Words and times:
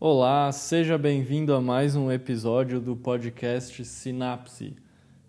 Olá, 0.00 0.52
seja 0.52 0.96
bem-vindo 0.96 1.52
a 1.52 1.60
mais 1.60 1.96
um 1.96 2.08
episódio 2.12 2.80
do 2.80 2.94
podcast 2.94 3.84
Sinapse, 3.84 4.76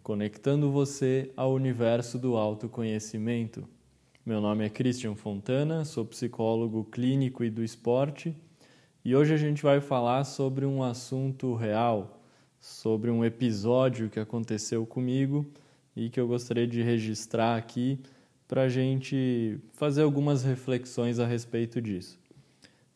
conectando 0.04 0.72
você 0.72 1.32
ao 1.36 1.56
universo 1.56 2.20
do 2.20 2.38
autoconhecimento. 2.38 3.68
Meu 4.24 4.40
nome 4.40 4.64
é 4.64 4.70
Christian 4.70 5.16
Fontana, 5.16 5.84
sou 5.86 6.06
psicólogo 6.06 6.84
clínico 6.84 7.44
e 7.44 7.50
do 7.50 7.64
esporte, 7.64 8.36
e 9.04 9.16
hoje 9.16 9.34
a 9.34 9.38
gente 9.38 9.64
vai 9.64 9.82
falar 9.82 10.24
sobre 10.24 10.68
um 10.68 10.84
assunto 10.84 11.56
real, 11.56 12.22
sobre 12.60 13.10
um 13.10 13.26
episódio 13.26 14.08
que 14.08 14.20
aconteceu 14.20 14.86
comigo 14.86 15.48
e 15.96 16.12
que 16.12 16.20
eu 16.20 16.28
gostaria 16.28 16.68
de 16.68 16.84
registrar 16.84 17.58
aqui 17.58 18.00
para 18.48 18.62
a 18.62 18.70
gente 18.70 19.60
fazer 19.74 20.04
algumas 20.04 20.44
reflexões 20.44 21.18
a 21.18 21.26
respeito 21.26 21.82
disso. 21.82 22.20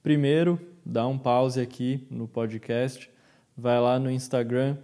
Primeiro, 0.03 0.72
dá 0.85 1.07
um 1.07 1.17
pause 1.17 1.61
aqui 1.61 2.05
no 2.09 2.27
podcast, 2.27 3.09
vai 3.57 3.79
lá 3.79 3.99
no 3.99 4.11
Instagram, 4.11 4.77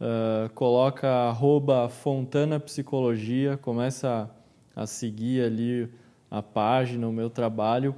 uh, 0.00 0.48
coloca 0.54 1.08
arroba 1.08 1.88
Fontana 1.88 2.58
Psicologia, 2.58 3.56
começa 3.56 4.30
a, 4.74 4.82
a 4.82 4.86
seguir 4.86 5.44
ali 5.44 5.88
a 6.30 6.42
página, 6.42 7.06
o 7.06 7.12
meu 7.12 7.28
trabalho, 7.28 7.94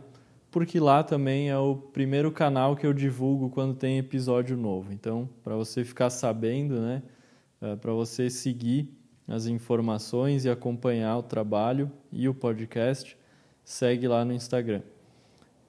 porque 0.51 0.81
lá 0.81 1.03
também 1.03 1.51
é 1.51 1.59
o 1.59 1.77
primeiro 1.77 2.33
canal 2.33 2.75
que 2.75 2.87
eu 2.87 2.93
divulgo 2.93 3.51
quando 3.51 3.75
tem 3.75 3.99
episódio 3.99 4.57
novo. 4.57 4.93
Então, 4.93 5.29
para 5.45 5.55
você 5.55 5.85
ficar 5.85 6.11
sabendo, 6.11 6.81
né, 6.81 7.03
uh, 7.63 7.77
para 7.77 7.93
você 7.93 8.29
seguir 8.31 8.93
as 9.27 9.47
informações 9.47 10.45
e 10.45 10.51
acompanhar 10.51 11.19
o 11.19 11.23
trabalho 11.23 11.91
e 12.11 12.29
o 12.29 12.35
podcast, 12.35 13.17
segue 13.63 14.09
lá 14.09 14.25
no 14.25 14.33
Instagram. 14.33 14.81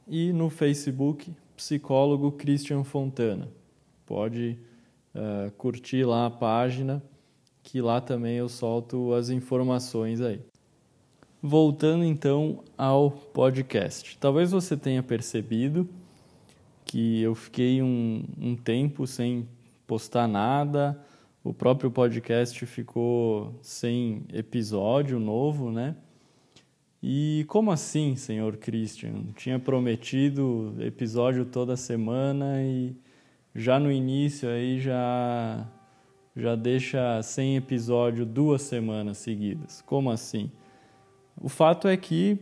E 0.07 0.31
no 0.31 0.49
Facebook, 0.49 1.35
psicólogo 1.59 2.31
Christian 2.31 2.85
Fontana. 2.85 3.49
Pode 4.05 4.57
uh, 5.13 5.51
curtir 5.57 6.05
lá 6.05 6.27
a 6.27 6.29
página, 6.29 7.03
que 7.61 7.81
lá 7.81 7.99
também 7.99 8.37
eu 8.37 8.47
solto 8.47 9.13
as 9.13 9.29
informações 9.29 10.21
aí. 10.21 10.39
Voltando 11.41 12.05
então 12.05 12.63
ao 12.77 13.11
podcast. 13.11 14.17
Talvez 14.17 14.51
você 14.51 14.77
tenha 14.77 15.03
percebido 15.03 15.87
que 16.85 17.21
eu 17.21 17.35
fiquei 17.35 17.81
um, 17.81 18.23
um 18.39 18.55
tempo 18.55 19.05
sem 19.05 19.45
postar 19.85 20.29
nada, 20.29 20.97
o 21.43 21.53
próprio 21.53 21.91
podcast 21.91 22.65
ficou 22.65 23.53
sem 23.61 24.23
episódio 24.31 25.19
novo, 25.19 25.71
né? 25.71 25.95
E 27.01 27.45
como 27.47 27.71
assim, 27.71 28.15
senhor 28.17 28.57
Christian? 28.57 29.27
Tinha 29.35 29.57
prometido 29.57 30.75
episódio 30.79 31.45
toda 31.45 31.77
semana 31.77 32.61
e 32.61 32.93
já 33.55 33.79
no 33.79 33.91
início 33.91 34.49
aí 34.49 34.79
já 34.79 35.65
já 36.35 36.55
deixa 36.55 37.21
sem 37.21 37.55
episódio 37.57 38.25
duas 38.25 38.61
semanas 38.61 39.17
seguidas. 39.17 39.81
Como 39.81 40.11
assim? 40.11 40.51
O 41.41 41.47
fato 41.47 41.87
é 41.87 41.95
que 41.95 42.37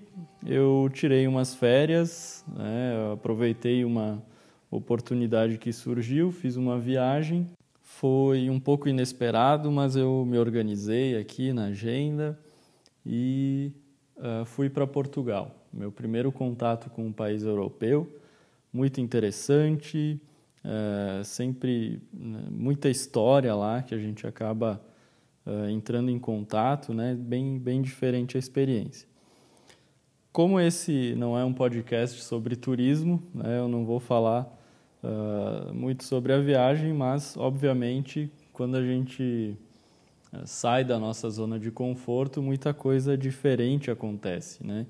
eu 0.46 0.90
tirei 0.92 1.28
umas 1.28 1.54
férias, 1.54 2.44
né? 2.56 3.14
aproveitei 3.14 3.86
uma 3.86 4.24
oportunidade 4.72 5.58
que 5.58 5.72
surgiu, 5.72 6.32
fiz 6.32 6.56
uma 6.56 6.80
viagem. 6.80 7.48
Foi 7.82 8.50
um 8.50 8.60
pouco 8.60 8.90
inesperado, 8.90 9.72
mas 9.72 9.96
eu 9.96 10.26
me 10.26 10.38
organizei 10.38 11.16
aqui 11.18 11.54
na 11.54 11.66
agenda 11.66 12.38
e 13.06 13.72
uh, 14.18 14.46
fui 14.46 14.70
para 14.70 14.86
Portugal. 14.86 15.52
Meu 15.72 15.92
primeiro 15.92 16.32
contato 16.32 16.90
com 16.90 17.06
um 17.06 17.12
país 17.12 17.44
europeu, 17.44 18.12
muito 18.72 19.00
interessante, 19.00 20.20
uh, 20.64 21.24
sempre 21.24 22.02
né, 22.14 22.44
muita 22.52 22.90
história 22.90 23.54
lá 23.56 23.82
que 23.82 23.94
a 23.94 23.98
gente 23.98 24.26
acaba 24.26 24.82
uh, 25.46 25.70
entrando 25.70 26.10
em 26.10 26.20
contato, 26.20 26.94
né? 26.94 27.16
bem, 27.16 27.58
bem 27.58 27.82
diferente 27.82 28.38
a 28.38 28.40
experiência. 28.40 29.08
Como 30.32 30.60
esse 30.60 31.16
não 31.16 31.38
é 31.38 31.44
um 31.44 31.54
podcast 31.54 32.22
sobre 32.22 32.56
turismo, 32.56 33.24
né? 33.34 33.60
eu 33.60 33.68
não 33.68 33.86
vou 33.86 34.00
falar 34.00 34.56
muito 35.74 36.04
sobre 36.04 36.34
a 36.34 36.40
viagem, 36.40 36.92
mas, 36.92 37.38
obviamente, 37.38 38.30
quando 38.52 38.76
a 38.76 38.86
gente 38.86 39.58
sai 40.46 40.84
da 40.84 41.00
nossa 41.00 41.30
zona 41.30 41.60
de 41.60 41.72
conforto, 41.72 42.42
muita 42.42 42.74
coisa 42.74 43.18
diferente 43.18 43.90
acontece, 43.90 44.66
né? 44.66 44.86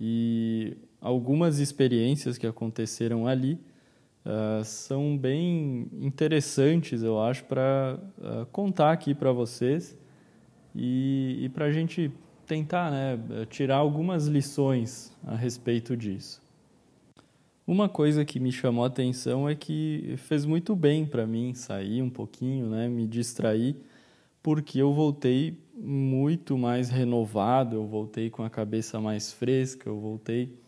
E 0.00 0.76
algumas 1.00 1.58
experiências 1.58 2.38
que 2.38 2.46
aconteceram 2.46 3.26
ali 3.26 3.58
uh, 4.24 4.64
são 4.64 5.16
bem 5.16 5.88
interessantes, 6.00 7.02
eu 7.02 7.20
acho, 7.20 7.44
para 7.44 7.98
uh, 8.18 8.46
contar 8.46 8.92
aqui 8.92 9.14
para 9.14 9.32
vocês 9.32 9.96
e, 10.74 11.40
e 11.42 11.48
para 11.48 11.66
a 11.66 11.72
gente 11.72 12.12
tentar 12.46 12.90
né, 12.90 13.18
tirar 13.50 13.76
algumas 13.76 14.26
lições 14.26 15.12
a 15.26 15.36
respeito 15.36 15.96
disso. 15.96 16.42
Uma 17.66 17.86
coisa 17.86 18.24
que 18.24 18.40
me 18.40 18.50
chamou 18.50 18.84
a 18.84 18.86
atenção 18.86 19.46
é 19.46 19.54
que 19.54 20.14
fez 20.16 20.46
muito 20.46 20.74
bem 20.74 21.04
para 21.04 21.26
mim 21.26 21.52
sair 21.52 22.00
um 22.00 22.08
pouquinho, 22.08 22.70
né, 22.70 22.88
me 22.88 23.06
distrair 23.06 23.76
porque 24.48 24.78
eu 24.78 24.94
voltei 24.94 25.58
muito 25.76 26.56
mais 26.56 26.88
renovado, 26.88 27.76
eu 27.76 27.86
voltei 27.86 28.30
com 28.30 28.42
a 28.42 28.48
cabeça 28.48 28.98
mais 28.98 29.30
fresca, 29.30 29.90
eu 29.90 30.00
voltei 30.00 30.58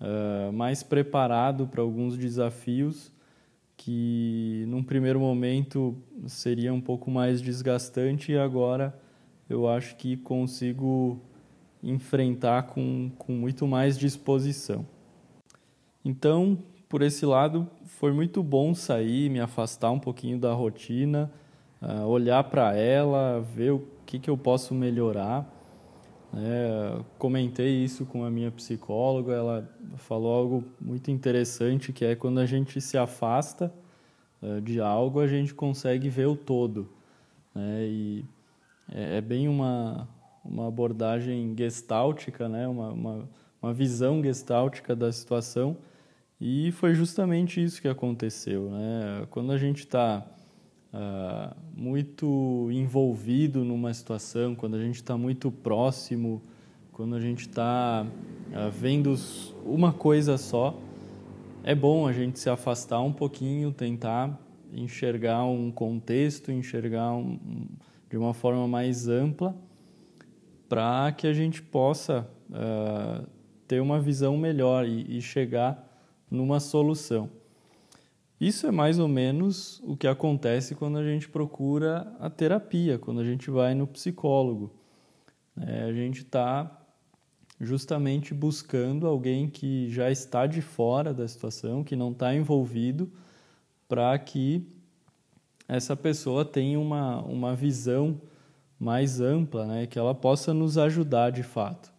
uh, 0.00 0.52
mais 0.52 0.82
preparado 0.82 1.68
para 1.68 1.80
alguns 1.80 2.18
desafios 2.18 3.12
que 3.76 4.64
num 4.66 4.82
primeiro 4.82 5.20
momento 5.20 5.96
seria 6.26 6.74
um 6.74 6.80
pouco 6.80 7.08
mais 7.08 7.40
desgastante 7.40 8.32
e 8.32 8.36
agora 8.36 8.98
eu 9.48 9.68
acho 9.68 9.94
que 9.94 10.16
consigo 10.16 11.20
enfrentar 11.80 12.64
com, 12.64 13.12
com 13.16 13.30
muito 13.30 13.64
mais 13.64 13.96
disposição. 13.96 14.84
Então, 16.04 16.58
por 16.88 17.00
esse 17.00 17.24
lado, 17.24 17.70
foi 17.84 18.10
muito 18.10 18.42
bom 18.42 18.74
sair, 18.74 19.30
me 19.30 19.38
afastar 19.38 19.92
um 19.92 20.00
pouquinho 20.00 20.36
da 20.36 20.52
rotina, 20.52 21.30
uh, 21.82 22.06
olhar 22.06 22.44
para 22.44 22.74
ela, 22.74 23.40
ver 23.40 23.72
o 23.72 23.86
que, 24.06 24.18
que 24.18 24.30
eu 24.30 24.36
posso 24.36 24.74
melhorar. 24.74 25.56
É, 26.32 27.00
comentei 27.18 27.82
isso 27.82 28.06
com 28.06 28.24
a 28.24 28.30
minha 28.30 28.52
psicóloga, 28.52 29.32
ela 29.32 29.68
falou 29.96 30.32
algo 30.32 30.64
muito 30.80 31.10
interessante, 31.10 31.92
que 31.92 32.04
é 32.04 32.14
quando 32.14 32.38
a 32.38 32.46
gente 32.46 32.80
se 32.80 32.96
afasta 32.96 33.72
uh, 34.40 34.60
de 34.60 34.80
algo, 34.80 35.20
a 35.20 35.26
gente 35.26 35.52
consegue 35.52 36.08
ver 36.08 36.26
o 36.26 36.36
todo. 36.36 36.88
Né? 37.54 37.84
E 37.84 38.24
é, 38.92 39.16
é 39.18 39.20
bem 39.20 39.48
uma, 39.48 40.08
uma 40.44 40.68
abordagem 40.68 41.52
gestáltica, 41.56 42.48
né? 42.48 42.68
uma, 42.68 42.90
uma, 42.92 43.28
uma 43.60 43.72
visão 43.72 44.22
gestáltica 44.22 44.94
da 44.94 45.10
situação, 45.10 45.76
e 46.40 46.70
foi 46.72 46.94
justamente 46.94 47.62
isso 47.62 47.82
que 47.82 47.88
aconteceu. 47.88 48.70
Né? 48.70 49.26
Quando 49.30 49.50
a 49.50 49.58
gente 49.58 49.80
está 49.80 50.24
uh, 50.92 51.54
muito 51.74 52.68
envolvido 52.70 53.64
numa 53.64 53.92
situação, 53.92 54.54
quando 54.54 54.76
a 54.76 54.80
gente 54.80 54.96
está 54.96 55.16
muito 55.16 55.50
próximo, 55.50 56.42
quando 56.92 57.14
a 57.14 57.20
gente 57.20 57.40
está 57.40 58.06
uh, 58.06 58.54
ah, 58.54 58.68
vendo 58.68 59.14
uma 59.64 59.92
coisa 59.92 60.36
só, 60.36 60.78
é 61.62 61.74
bom 61.74 62.06
a 62.06 62.12
gente 62.12 62.38
se 62.38 62.50
afastar 62.50 63.00
um 63.00 63.12
pouquinho, 63.12 63.72
tentar 63.72 64.38
enxergar 64.72 65.44
um 65.44 65.70
contexto, 65.70 66.52
enxergar 66.52 67.12
um, 67.12 67.66
de 68.08 68.16
uma 68.16 68.32
forma 68.32 68.66
mais 68.66 69.08
ampla, 69.08 69.54
para 70.68 71.10
que 71.12 71.26
a 71.26 71.32
gente 71.32 71.60
possa 71.60 72.28
uh, 72.50 73.26
ter 73.66 73.80
uma 73.80 74.00
visão 74.00 74.36
melhor 74.36 74.86
e, 74.86 75.18
e 75.18 75.20
chegar 75.20 75.86
numa 76.30 76.60
solução. 76.60 77.28
Isso 78.40 78.66
é 78.66 78.70
mais 78.70 78.98
ou 78.98 79.06
menos 79.06 79.82
o 79.84 79.94
que 79.94 80.06
acontece 80.06 80.74
quando 80.74 80.96
a 80.96 81.04
gente 81.04 81.28
procura 81.28 82.10
a 82.18 82.30
terapia, 82.30 82.98
quando 82.98 83.20
a 83.20 83.24
gente 83.24 83.50
vai 83.50 83.74
no 83.74 83.86
psicólogo. 83.86 84.72
É, 85.60 85.82
a 85.82 85.92
gente 85.92 86.22
está 86.22 86.80
justamente 87.60 88.32
buscando 88.32 89.06
alguém 89.06 89.46
que 89.46 89.90
já 89.90 90.10
está 90.10 90.46
de 90.46 90.62
fora 90.62 91.12
da 91.12 91.28
situação, 91.28 91.84
que 91.84 91.94
não 91.94 92.12
está 92.12 92.34
envolvido, 92.34 93.12
para 93.86 94.18
que 94.18 94.66
essa 95.68 95.94
pessoa 95.94 96.42
tenha 96.42 96.80
uma, 96.80 97.20
uma 97.20 97.54
visão 97.54 98.18
mais 98.78 99.20
ampla, 99.20 99.66
né, 99.66 99.86
que 99.86 99.98
ela 99.98 100.14
possa 100.14 100.54
nos 100.54 100.78
ajudar 100.78 101.30
de 101.30 101.42
fato. 101.42 101.92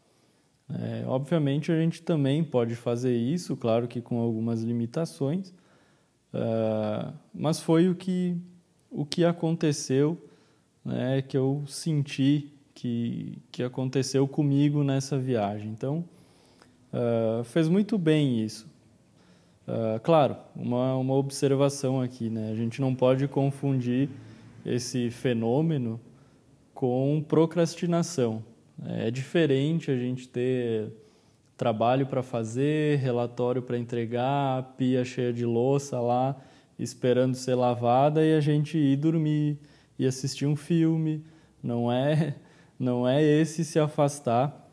É, 0.67 1.03
obviamente, 1.05 1.71
a 1.71 1.79
gente 1.79 2.01
também 2.01 2.43
pode 2.43 2.75
fazer 2.75 3.15
isso, 3.15 3.55
claro 3.55 3.87
que 3.87 4.01
com 4.01 4.19
algumas 4.19 4.63
limitações, 4.63 5.53
Uh, 6.33 7.13
mas 7.33 7.59
foi 7.59 7.89
o 7.89 7.95
que, 7.95 8.37
o 8.89 9.05
que 9.05 9.25
aconteceu, 9.25 10.17
né, 10.83 11.21
que 11.21 11.37
eu 11.37 11.63
senti 11.67 12.51
que, 12.73 13.37
que 13.51 13.63
aconteceu 13.63 14.27
comigo 14.27 14.83
nessa 14.83 15.17
viagem. 15.17 15.69
Então, 15.69 16.03
uh, 16.93 17.43
fez 17.43 17.67
muito 17.67 17.97
bem 17.97 18.43
isso. 18.43 18.67
Uh, 19.67 19.99
claro, 20.01 20.35
uma, 20.55 20.95
uma 20.95 21.13
observação 21.13 22.01
aqui, 22.01 22.29
né? 22.29 22.51
A 22.51 22.55
gente 22.55 22.81
não 22.81 22.95
pode 22.95 23.27
confundir 23.27 24.09
esse 24.65 25.09
fenômeno 25.11 25.99
com 26.73 27.23
procrastinação. 27.27 28.43
É 28.83 29.11
diferente 29.11 29.91
a 29.91 29.97
gente 29.97 30.27
ter 30.27 30.91
trabalho 31.61 32.07
para 32.07 32.23
fazer, 32.23 32.97
relatório 32.97 33.61
para 33.61 33.77
entregar, 33.77 34.73
pia 34.79 35.05
cheia 35.05 35.31
de 35.31 35.45
louça 35.45 35.99
lá, 35.99 36.35
esperando 36.79 37.35
ser 37.35 37.53
lavada 37.53 38.25
e 38.25 38.33
a 38.33 38.39
gente 38.39 38.79
ir 38.79 38.95
dormir 38.95 39.59
e 39.99 40.07
assistir 40.07 40.47
um 40.47 40.55
filme. 40.55 41.23
Não 41.61 41.91
é, 41.91 42.33
não 42.79 43.07
é 43.07 43.21
esse 43.21 43.63
se 43.63 43.77
afastar 43.77 44.71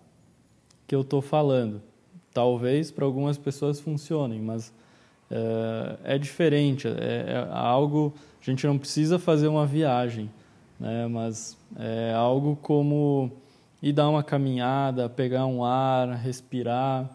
que 0.87 0.95
eu 0.95 1.03
estou 1.03 1.21
falando. 1.21 1.83
Talvez 2.33 2.91
para 2.91 3.05
algumas 3.05 3.37
pessoas 3.37 3.79
funcionem, 3.79 4.41
mas 4.41 4.73
é, 5.31 6.15
é 6.15 6.19
diferente. 6.19 6.89
É, 6.89 6.93
é, 6.93 7.49
algo. 7.51 8.15
A 8.41 8.45
gente 8.47 8.67
não 8.67 8.79
precisa 8.79 9.19
fazer 9.19 9.49
uma 9.49 9.67
viagem, 9.67 10.31
né? 10.81 11.07
mas 11.07 11.55
é 11.79 12.15
algo 12.15 12.57
como 12.57 13.31
ir 13.83 13.93
dar 13.93 14.09
uma 14.09 14.23
caminhada, 14.23 15.09
pegar 15.09 15.47
um 15.47 15.65
ar, 15.65 16.09
respirar, 16.17 17.09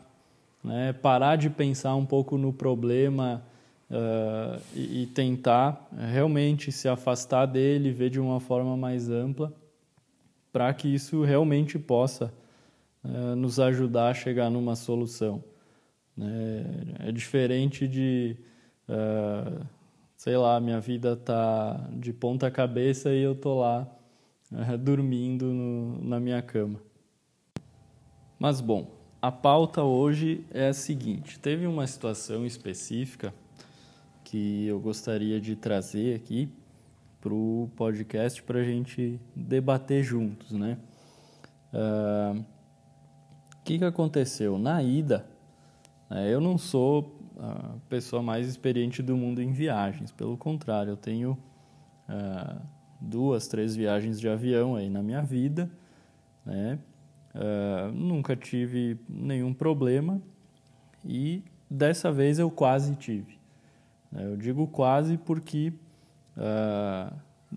né? 0.63 0.93
parar 0.93 1.35
de 1.35 1.49
pensar 1.49 1.95
um 1.95 2.05
pouco 2.05 2.37
no 2.37 2.53
problema 2.53 3.43
uh, 3.89 4.61
e, 4.73 5.03
e, 5.03 5.07
tentar 5.07 5.87
realmente 6.11 6.71
se 6.71 6.87
afastar 6.87 7.45
dele, 7.45 7.91
ver 7.91 8.09
de 8.09 8.19
uma 8.19 8.39
forma 8.39 8.77
mais 8.77 9.09
ampla, 9.09 9.53
para 10.51 10.73
que 10.73 10.87
isso 10.87 11.23
realmente 11.23 11.77
possa 11.77 12.33
uh, 13.03 13.35
nos 13.35 13.59
ajudar 13.59 14.09
a 14.09 14.13
chegar 14.13 14.49
numa 14.49 14.75
solução. 14.75 15.43
Né? 16.15 16.63
É 16.99 17.11
diferente 17.11 17.87
de, 17.87 18.37
uh, 18.87 19.65
sei 20.15 20.37
lá, 20.37 20.59
minha 20.61 20.79
vida 20.79 21.15
tá 21.17 21.89
de 21.91 22.13
ponta 22.13 22.49
cabeça 22.49 23.09
e 23.09 23.21
eu 23.21 23.35
tô 23.35 23.59
lá 23.59 23.85
dormindo 24.79 25.45
no, 25.45 26.03
na 26.03 26.19
minha 26.19 26.41
cama. 26.41 26.79
Mas 28.39 28.61
bom, 28.61 28.91
a 29.21 29.31
pauta 29.31 29.83
hoje 29.83 30.45
é 30.51 30.67
a 30.67 30.73
seguinte: 30.73 31.39
teve 31.39 31.65
uma 31.65 31.87
situação 31.87 32.45
específica 32.45 33.33
que 34.23 34.65
eu 34.65 34.79
gostaria 34.79 35.39
de 35.39 35.55
trazer 35.55 36.15
aqui 36.15 36.49
para 37.21 37.33
o 37.33 37.69
podcast 37.75 38.43
para 38.43 38.59
a 38.59 38.63
gente 38.63 39.19
debater 39.35 40.03
juntos, 40.03 40.51
né? 40.51 40.77
O 41.71 42.37
uh, 42.37 42.45
que, 43.63 43.79
que 43.79 43.85
aconteceu? 43.85 44.59
Na 44.59 44.83
ida, 44.83 45.25
né, 46.09 46.33
eu 46.33 46.41
não 46.41 46.57
sou 46.57 47.17
a 47.39 47.75
pessoa 47.89 48.21
mais 48.21 48.47
experiente 48.47 49.01
do 49.01 49.15
mundo 49.15 49.41
em 49.41 49.51
viagens, 49.51 50.11
pelo 50.11 50.37
contrário, 50.37 50.91
eu 50.91 50.97
tenho 50.97 51.37
uh, 52.09 52.61
duas, 53.03 53.47
três 53.47 53.75
viagens 53.75 54.19
de 54.19 54.29
avião 54.29 54.75
aí 54.75 54.89
na 54.89 55.03
minha 55.03 55.21
vida, 55.21 55.69
né? 56.45 56.79
Uh, 57.35 57.91
nunca 57.91 58.35
tive 58.35 58.95
nenhum 59.09 59.55
problema 59.55 60.21
e 61.03 61.43
dessa 61.67 62.11
vez 62.11 62.37
eu 62.37 62.51
quase 62.51 62.95
tive. 62.95 63.39
Né? 64.11 64.25
Eu 64.27 64.37
digo 64.37 64.67
quase 64.67 65.17
porque 65.17 65.73
uh, 66.37 67.11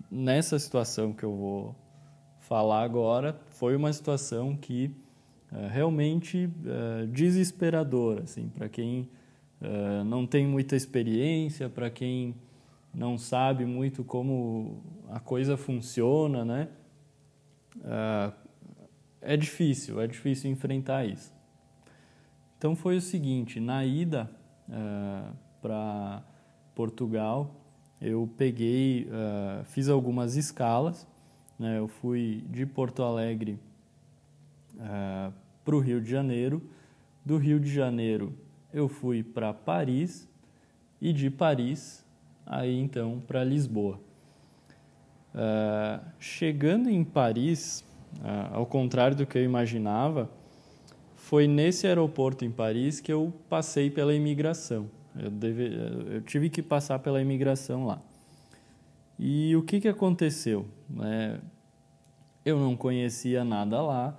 nessa 0.09 0.57
situação 0.57 1.13
que 1.13 1.23
eu 1.23 1.35
vou 1.35 1.75
falar 2.39 2.81
agora 2.81 3.39
foi 3.49 3.75
uma 3.75 3.93
situação 3.93 4.55
que 4.55 4.91
uh, 5.51 5.67
realmente 5.69 6.49
desesperadora, 7.11 8.23
assim, 8.23 8.49
para 8.49 8.67
quem 8.67 9.07
não 10.05 10.27
tem 10.27 10.45
muita 10.45 10.75
experiência, 10.75 11.67
para 11.67 11.89
quem 11.89 12.35
não 12.97 13.15
sabe 13.15 13.63
muito 13.63 14.03
como 14.03 14.81
a 15.11 15.19
coisa 15.19 15.55
funciona, 15.55 16.43
né? 16.43 16.67
é 19.21 19.37
difícil, 19.37 20.01
é 20.01 20.07
difícil 20.07 20.49
enfrentar 20.49 21.05
isso. 21.05 21.31
Então 22.57 22.75
foi 22.75 22.97
o 22.97 23.01
seguinte, 23.01 23.59
na 23.59 23.85
ida 23.85 24.27
para 25.61 26.23
Portugal, 26.73 27.53
eu 28.01 28.27
peguei, 28.35 29.05
uh, 29.05 29.63
fiz 29.65 29.89
algumas 29.89 30.35
escalas. 30.35 31.07
Né? 31.59 31.77
Eu 31.77 31.87
fui 31.87 32.43
de 32.49 32.65
Porto 32.65 33.03
Alegre 33.03 33.59
para 35.63 35.75
o 35.75 35.79
Rio 35.79 36.01
de 36.01 36.09
Janeiro. 36.09 36.67
Do 37.23 37.37
Rio 37.37 37.59
de 37.59 37.71
Janeiro 37.71 38.33
eu 38.73 38.87
fui 38.87 39.23
para 39.23 39.53
Paris 39.53 40.27
e 40.99 41.13
de 41.13 41.29
Paris 41.29 42.06
aí 42.47 42.79
então 42.79 43.21
para 43.27 43.43
Lisboa. 43.43 43.99
Uh, 45.35 46.03
chegando 46.19 46.89
em 46.89 47.03
Paris, 47.03 47.85
uh, 48.19 48.55
ao 48.55 48.65
contrário 48.65 49.15
do 49.15 49.25
que 49.25 49.37
eu 49.37 49.43
imaginava, 49.43 50.29
foi 51.15 51.47
nesse 51.47 51.85
aeroporto 51.85 52.45
em 52.45 52.51
Paris 52.51 52.99
que 52.99 53.11
eu 53.11 53.33
passei 53.49 53.91
pela 53.91 54.15
imigração. 54.15 54.89
Eu, 55.19 55.29
deve, 55.29 55.75
eu 56.09 56.21
tive 56.21 56.49
que 56.49 56.63
passar 56.63 56.99
pela 56.99 57.21
imigração 57.21 57.85
lá. 57.85 58.01
E 59.19 59.55
o 59.55 59.63
que, 59.63 59.81
que 59.81 59.87
aconteceu? 59.87 60.65
É, 61.01 61.39
eu 62.45 62.59
não 62.59 62.75
conhecia 62.75 63.43
nada 63.43 63.81
lá, 63.81 64.17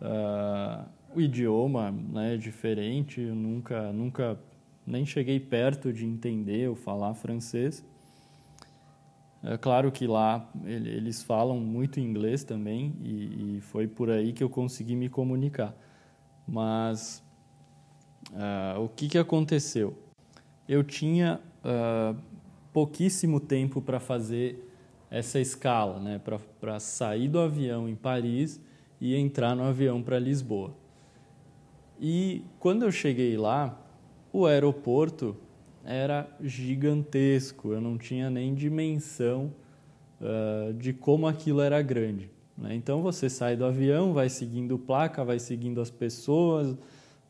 uh, 0.00 0.88
o 1.14 1.20
idioma 1.20 1.90
né, 1.90 2.34
é 2.34 2.36
diferente, 2.36 3.20
eu 3.20 3.34
nunca, 3.34 3.92
nunca 3.92 4.38
nem 4.88 5.06
cheguei 5.06 5.38
perto 5.38 5.92
de 5.92 6.04
entender 6.04 6.68
ou 6.68 6.74
falar 6.74 7.14
francês. 7.14 7.84
É 9.42 9.56
claro 9.56 9.92
que 9.92 10.06
lá 10.06 10.50
eles 10.64 11.22
falam 11.22 11.60
muito 11.60 12.00
inglês 12.00 12.42
também 12.42 12.96
e, 13.00 13.56
e 13.56 13.60
foi 13.60 13.86
por 13.86 14.10
aí 14.10 14.32
que 14.32 14.42
eu 14.42 14.50
consegui 14.50 14.96
me 14.96 15.08
comunicar. 15.08 15.76
Mas 16.46 17.22
uh, 18.32 18.80
o 18.82 18.88
que, 18.88 19.08
que 19.08 19.18
aconteceu? 19.18 19.96
eu 20.68 20.84
tinha 20.84 21.40
uh, 21.64 22.16
pouquíssimo 22.72 23.40
tempo 23.40 23.80
para 23.80 23.98
fazer 23.98 24.70
essa 25.10 25.40
escala, 25.40 25.98
né? 25.98 26.20
para 26.60 26.78
sair 26.78 27.28
do 27.28 27.40
avião 27.40 27.88
em 27.88 27.96
Paris 27.96 28.60
e 29.00 29.16
entrar 29.16 29.56
no 29.56 29.62
avião 29.62 30.02
para 30.02 30.18
Lisboa. 30.18 30.74
E 31.98 32.44
quando 32.60 32.82
eu 32.82 32.92
cheguei 32.92 33.36
lá, 33.38 33.80
o 34.32 34.46
aeroporto 34.46 35.36
era 35.84 36.28
gigantesco, 36.40 37.72
eu 37.72 37.80
não 37.80 37.96
tinha 37.96 38.28
nem 38.28 38.54
dimensão 38.54 39.52
uh, 40.20 40.72
de 40.74 40.92
como 40.92 41.26
aquilo 41.26 41.60
era 41.60 41.80
grande. 41.80 42.30
Né? 42.56 42.74
Então 42.74 43.00
você 43.00 43.28
sai 43.30 43.56
do 43.56 43.64
avião, 43.64 44.12
vai 44.12 44.28
seguindo 44.28 44.78
placa, 44.78 45.24
vai 45.24 45.38
seguindo 45.38 45.80
as 45.80 45.90
pessoas, 45.90 46.76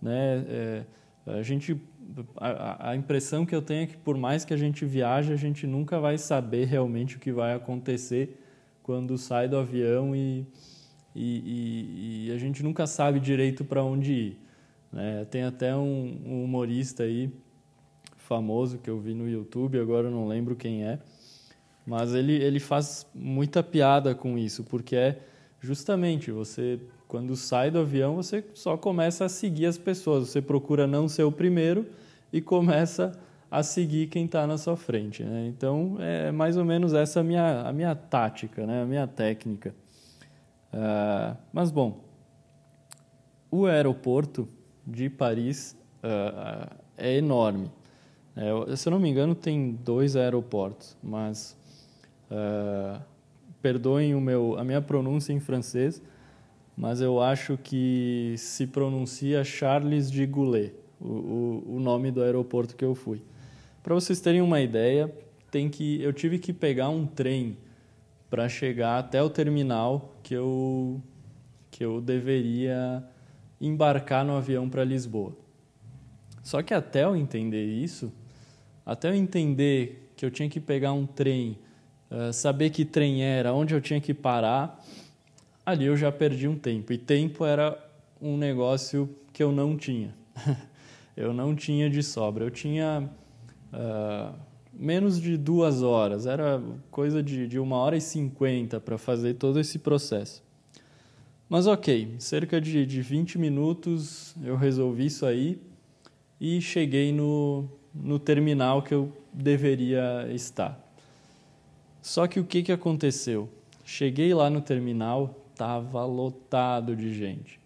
né? 0.01 0.45
É, 0.49 0.85
a 1.27 1.43
gente 1.43 1.79
a, 2.37 2.91
a, 2.91 2.97
impressão 2.97 3.45
que 3.45 3.55
eu 3.55 3.61
tenho 3.61 3.83
é 3.83 3.87
que 3.87 3.97
por 3.97 4.17
mais 4.17 4.45
que 4.45 4.55
a 4.55 4.57
gente 4.57 4.85
viaje, 4.87 5.33
a 5.33 5.37
gente 5.37 5.67
nunca 5.67 6.01
vai 6.01 6.17
saber 6.17 6.65
realmente 6.65 7.17
o 7.17 7.19
que 7.19 7.31
vai 7.31 7.55
acontecer 7.55 8.43
quando 8.83 9.19
sai 9.19 9.47
do 9.49 9.59
avião 9.59 10.17
e, 10.17 10.47
e, 11.15 12.25
e, 12.25 12.29
e 12.29 12.33
a 12.33 12.39
gente 12.39 12.63
nunca 12.63 12.87
sabe 12.87 13.21
direito 13.21 13.65
para 13.65 13.85
onde 13.85 14.13
ir. 14.13 14.48
Né? 14.93 15.25
Tem 15.31 15.43
até 15.45 15.75
um, 15.77 16.21
um, 16.25 16.45
humorista 16.45 17.03
aí 17.03 17.31
famoso 18.17 18.79
que 18.79 18.91
eu 18.91 18.99
vi 18.99 19.15
no 19.15 19.29
YouTube, 19.29 19.79
agora 19.79 20.09
eu 20.09 20.11
não 20.11 20.29
lembro 20.29 20.55
quem 20.55 20.85
é, 20.85 20.99
mas 21.87 22.15
ele, 22.15 22.33
ele 22.33 22.61
faz 22.61 23.07
muita 23.15 23.63
piada 23.63 24.15
com 24.15 24.37
isso, 24.37 24.65
porque 24.65 24.95
é 24.95 25.19
justamente 25.61 26.31
você 26.31 26.79
quando 27.09 27.35
sai 27.35 27.71
do 27.71 27.79
avião, 27.79 28.17
você 28.17 28.45
só 28.53 28.77
começa 28.77 29.25
a 29.25 29.29
seguir 29.31 29.65
as 29.65 29.79
pessoas. 29.79 30.29
Você 30.29 30.43
procura 30.43 30.87
não 30.87 31.09
ser 31.09 31.23
o 31.23 31.33
primeiro 31.33 31.87
e 32.31 32.41
começa 32.41 33.19
a 33.51 33.63
seguir 33.63 34.09
quem 34.09 34.27
está 34.27 34.47
na 34.47 34.59
sua 34.59 34.77
frente. 34.77 35.25
Né? 35.25 35.47
Então, 35.47 35.97
é 35.99 36.31
mais 36.31 36.59
ou 36.59 36.67
menos 36.67 36.93
essa 36.93 37.21
a 37.21 37.25
minha, 37.25 37.63
a 37.63 37.73
minha 37.73 37.95
tática, 37.95 38.67
né? 38.67 38.83
a 38.83 38.85
minha 38.85 39.07
técnica. 39.07 39.75
Uh, 40.71 41.35
mas, 41.51 41.71
bom, 41.71 42.05
o 43.51 43.65
aeroporto 43.65 44.47
de 44.89 45.11
Paris 45.11 45.77
uh, 46.03 46.75
é 46.97 47.17
enorme. 47.17 47.71
É, 48.35 48.77
se 48.77 48.89
eu 48.89 48.93
não 48.93 48.99
me 48.99 49.09
engano, 49.09 49.35
tem 49.35 49.73
dois 49.73 50.17
aeroportos, 50.17 50.97
mas 51.03 51.57
uh, 52.31 53.01
perdoem 53.61 54.15
o 54.15 54.21
meu, 54.21 54.57
a 54.59 54.65
minha 54.65 54.81
pronúncia 54.81 55.33
em 55.33 55.41
francês, 55.41 56.01
mas 56.77 57.01
eu 57.01 57.21
acho 57.21 57.59
que 57.59 58.35
se 58.39 58.67
pronuncia 58.67 59.43
Charles 59.45 60.11
de 60.11 60.25
Goulet, 60.25 60.73
o, 61.01 61.09
o, 61.09 61.77
o 61.77 61.81
nome 61.81 62.11
do 62.11 62.23
aeroporto 62.23 62.77
que 62.77 62.85
eu 62.85 62.95
fui. 62.95 63.21
Para 63.83 63.95
vocês 63.95 64.21
terem 64.21 64.41
uma 64.41 64.61
ideia, 64.61 65.13
tem 65.51 65.69
que 65.69 66.01
eu 66.01 66.13
tive 66.13 66.39
que 66.39 66.53
pegar 66.53 66.89
um 66.89 67.07
trem 67.07 67.57
para 68.31 68.49
chegar 68.49 68.99
até 68.99 69.23
o 69.23 69.31
terminal 69.31 70.15
que 70.23 70.35
eu 70.35 71.03
que 71.71 71.85
eu 71.85 72.01
deveria 72.01 73.05
embarcar 73.61 74.25
no 74.25 74.37
avião 74.37 74.69
para 74.69 74.85
Lisboa. 74.85 75.37
Só 76.43 76.63
que 76.63 76.73
até 76.73 77.05
eu 77.05 77.17
entender 77.17 77.65
isso, 77.65 78.13
até 78.85 79.09
eu 79.09 79.15
entender 79.15 80.11
que 80.17 80.25
eu 80.25 80.31
tinha 80.31 80.49
que 80.49 80.61
pegar 80.61 80.93
um 80.93 81.07
trem, 81.07 81.59
uh, 82.11 82.33
saber 82.33 82.71
que 82.71 82.85
trem 82.85 83.23
era, 83.23 83.53
onde 83.53 83.75
eu 83.75 83.81
tinha 83.81 84.01
que 84.01 84.15
parar, 84.15 84.83
ali 85.65 85.85
eu 85.85 85.97
já 85.97 86.11
perdi 86.11 86.49
um 86.49 86.57
tempo. 86.57 86.93
E 86.93 86.99
tempo 86.99 87.45
era 87.45 87.79
um 88.21 88.37
negócio 88.37 89.15
que 89.33 89.43
eu 89.43 89.53
não 89.53 89.77
tinha. 89.77 90.15
eu 91.17 91.33
não 91.33 91.55
tinha 91.55 91.91
de 91.91 92.03
sobra. 92.03 92.45
Eu 92.45 92.51
tinha 92.51 93.09
uh, 93.73 94.35
menos 94.73 95.21
de 95.21 95.37
duas 95.37 95.83
horas, 95.83 96.25
era 96.25 96.63
coisa 96.91 97.23
de, 97.23 97.47
de 97.47 97.59
uma 97.59 97.77
hora 97.77 97.97
e 97.97 98.01
cinquenta 98.01 98.81
para 98.81 98.97
fazer 98.97 99.35
todo 99.35 99.59
esse 99.59 99.79
processo. 99.79 100.43
Mas 101.49 101.67
ok, 101.67 102.17
cerca 102.19 102.61
de, 102.61 102.85
de 102.85 103.01
20 103.01 103.39
minutos 103.39 104.35
eu 104.45 104.55
resolvi 104.55 105.07
isso 105.07 105.25
aí 105.25 105.59
e 106.39 106.61
cheguei 106.61 107.11
no, 107.11 107.67
no 107.95 108.19
terminal 108.19 108.83
que 108.83 108.93
eu 108.93 109.11
deveria 109.33 110.29
estar. 110.31 110.79
Só 112.03 112.27
que 112.27 112.39
o 112.39 112.45
que, 112.45 112.63
que 112.63 112.71
aconteceu? 112.71 113.49
Cheguei 113.83 114.35
lá 114.35 114.51
no 114.51 114.61
terminal, 114.61 115.43
estava 115.53 116.05
lotado 116.05 116.95
de 116.95 117.15
gente. 117.15 117.59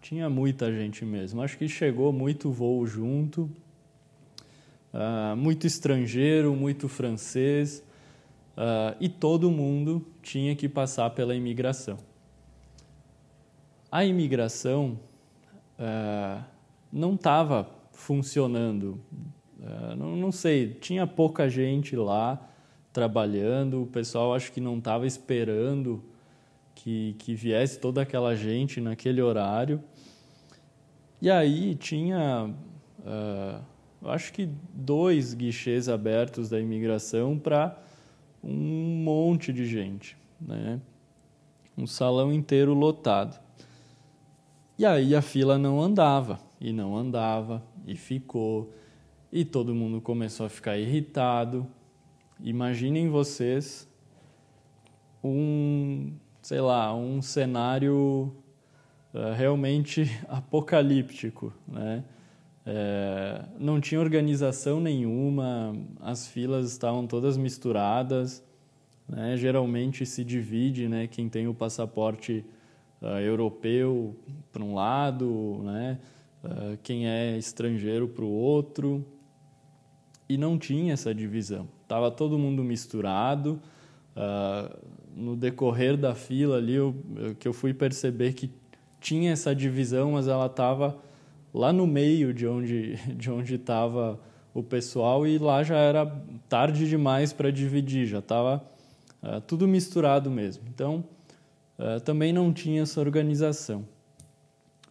Tinha 0.00 0.30
muita 0.30 0.72
gente 0.72 1.04
mesmo. 1.04 1.42
Acho 1.42 1.58
que 1.58 1.68
chegou 1.68 2.10
muito 2.10 2.50
voo 2.50 2.86
junto, 2.86 3.50
uh, 4.94 5.36
muito 5.36 5.66
estrangeiro, 5.66 6.54
muito 6.54 6.88
francês, 6.88 7.84
uh, 8.56 8.96
e 8.98 9.10
todo 9.10 9.50
mundo 9.50 10.06
tinha 10.22 10.56
que 10.56 10.70
passar 10.70 11.10
pela 11.10 11.34
imigração. 11.34 12.07
A 13.90 14.04
imigração 14.04 14.98
uh, 15.78 16.44
não 16.92 17.14
estava 17.14 17.68
funcionando. 17.92 19.00
Não, 19.96 20.16
não 20.16 20.30
sei, 20.30 20.72
tinha 20.74 21.04
pouca 21.04 21.48
gente 21.48 21.96
lá 21.96 22.48
trabalhando, 22.92 23.82
o 23.82 23.86
pessoal 23.86 24.32
acho 24.32 24.52
que 24.52 24.60
não 24.60 24.78
estava 24.78 25.06
esperando 25.06 26.02
que, 26.74 27.16
que 27.18 27.34
viesse 27.34 27.78
toda 27.78 28.02
aquela 28.02 28.34
gente 28.36 28.80
naquele 28.80 29.20
horário. 29.20 29.82
E 31.20 31.28
aí 31.28 31.74
tinha, 31.74 32.54
uh, 33.00 34.08
acho 34.08 34.32
que 34.32 34.48
dois 34.72 35.34
guichês 35.34 35.88
abertos 35.88 36.48
da 36.48 36.60
imigração 36.60 37.36
para 37.36 37.76
um 38.42 39.02
monte 39.02 39.52
de 39.52 39.66
gente, 39.66 40.16
né? 40.40 40.80
Um 41.76 41.86
salão 41.86 42.32
inteiro 42.32 42.72
lotado. 42.74 43.40
E 44.78 44.86
aí 44.86 45.14
a 45.14 45.20
fila 45.20 45.58
não 45.58 45.82
andava, 45.82 46.38
e 46.60 46.72
não 46.72 46.96
andava, 46.96 47.62
e 47.86 47.96
ficou, 47.96 48.72
e 49.32 49.44
todo 49.44 49.74
mundo 49.74 50.00
começou 50.00 50.46
a 50.46 50.48
ficar 50.48 50.78
irritado. 50.78 51.66
Imaginem 52.40 53.08
vocês 53.08 53.88
um 55.22 56.12
sei 56.48 56.60
lá, 56.60 56.94
um 56.94 57.20
cenário 57.20 58.32
uh, 59.12 59.34
realmente 59.36 60.10
apocalíptico, 60.28 61.52
né? 61.66 62.04
É, 62.70 63.46
não 63.58 63.80
tinha 63.80 63.98
organização 63.98 64.78
nenhuma, 64.78 65.74
as 66.02 66.26
filas 66.26 66.70
estavam 66.70 67.06
todas 67.06 67.38
misturadas, 67.38 68.44
né? 69.08 69.38
geralmente 69.38 70.04
se 70.04 70.22
divide 70.22 70.86
né? 70.86 71.06
quem 71.06 71.30
tem 71.30 71.48
o 71.48 71.54
passaporte 71.54 72.44
uh, 73.00 73.18
europeu 73.20 74.16
para 74.52 74.62
um 74.62 74.74
lado, 74.74 75.60
né? 75.64 75.98
Uh, 76.42 76.78
quem 76.82 77.08
é 77.08 77.36
estrangeiro 77.36 78.08
para 78.08 78.24
o 78.24 78.30
outro, 78.30 79.04
e 80.28 80.36
não 80.36 80.58
tinha 80.58 80.92
essa 80.92 81.14
divisão, 81.14 81.66
estava 81.82 82.10
todo 82.10 82.38
mundo 82.38 82.62
misturado, 82.62 83.60
uh, 84.14 84.78
no 85.16 85.34
decorrer 85.34 85.96
da 85.96 86.14
fila 86.14 86.58
ali, 86.58 86.74
eu, 86.74 86.94
que 87.40 87.48
eu 87.48 87.52
fui 87.52 87.74
perceber 87.74 88.34
que 88.34 88.50
tinha 89.00 89.32
essa 89.32 89.54
divisão, 89.54 90.12
mas 90.12 90.28
ela 90.28 90.46
estava 90.46 90.96
lá 91.52 91.72
no 91.72 91.86
meio 91.86 92.32
de 92.32 92.46
onde 92.46 92.96
de 93.16 93.30
onde 93.30 93.54
estava 93.54 94.20
o 94.54 94.62
pessoal 94.62 95.26
e 95.26 95.38
lá 95.38 95.62
já 95.62 95.76
era 95.76 96.06
tarde 96.48 96.88
demais 96.88 97.32
para 97.32 97.50
dividir, 97.50 98.06
já 98.06 98.18
estava 98.18 98.62
uh, 99.22 99.40
tudo 99.40 99.66
misturado 99.66 100.30
mesmo. 100.30 100.64
Então 100.68 101.04
uh, 101.78 102.00
também 102.00 102.32
não 102.32 102.52
tinha 102.52 102.82
essa 102.82 103.00
organização. 103.00 103.86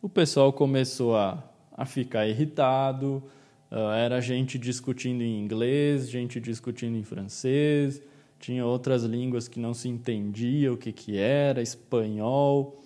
O 0.02 0.10
pessoal 0.10 0.54
começou 0.54 1.16
a, 1.16 1.44
a 1.72 1.86
ficar 1.86 2.28
irritado, 2.28 3.24
uh, 3.72 3.92
era 3.92 4.22
gente 4.22 4.58
discutindo 4.58 5.22
em 5.22 5.40
inglês, 5.40 6.10
gente 6.10 6.40
discutindo 6.40 6.96
em 6.98 7.04
francês, 7.04 8.02
tinha 8.40 8.66
outras 8.66 9.04
línguas 9.04 9.48
que 9.48 9.60
não 9.60 9.74
se 9.74 9.90
entendia 9.90 10.72
o 10.72 10.78
que, 10.78 10.92
que 10.92 11.18
era, 11.18 11.62
espanhol, 11.62 12.82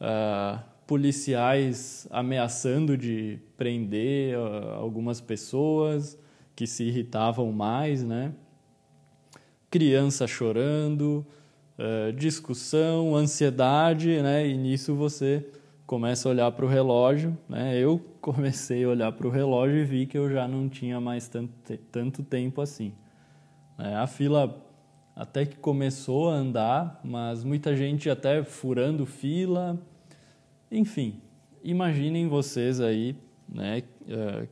uh, 0.00 0.58
policiais 0.86 2.06
ameaçando 2.10 2.96
de 2.96 3.38
prender 3.56 4.38
uh, 4.38 4.70
algumas 4.74 5.20
pessoas 5.20 6.18
que 6.54 6.66
se 6.66 6.84
irritavam 6.84 7.50
mais, 7.52 8.02
né? 8.02 8.32
Criança 9.70 10.26
chorando, 10.26 11.26
uh, 11.78 12.12
discussão, 12.12 13.14
ansiedade, 13.14 14.20
né? 14.22 14.46
E 14.46 14.56
nisso 14.56 14.94
você 14.94 15.46
começa 15.86 16.28
a 16.28 16.30
olhar 16.30 16.50
para 16.52 16.64
o 16.64 16.68
relógio, 16.68 17.36
né? 17.48 17.78
Eu 17.78 18.00
comecei 18.20 18.84
a 18.84 18.88
olhar 18.88 19.12
para 19.12 19.26
o 19.26 19.30
relógio 19.30 19.78
e 19.78 19.84
vi 19.84 20.06
que 20.06 20.16
eu 20.16 20.30
já 20.30 20.48
não 20.48 20.68
tinha 20.68 21.00
mais 21.00 21.28
tanto, 21.28 21.52
tanto 21.90 22.22
tempo 22.22 22.60
assim. 22.60 22.92
É, 23.78 23.94
a 23.96 24.06
fila 24.06 24.62
até 25.14 25.46
que 25.46 25.56
começou 25.56 26.30
a 26.30 26.34
andar, 26.34 27.00
mas 27.04 27.44
muita 27.44 27.76
gente 27.76 28.10
até 28.10 28.42
furando 28.42 29.06
fila. 29.06 29.78
Enfim, 30.70 31.20
imaginem 31.62 32.28
vocês 32.28 32.80
aí, 32.80 33.16
né? 33.48 33.82
É, 34.08 34.48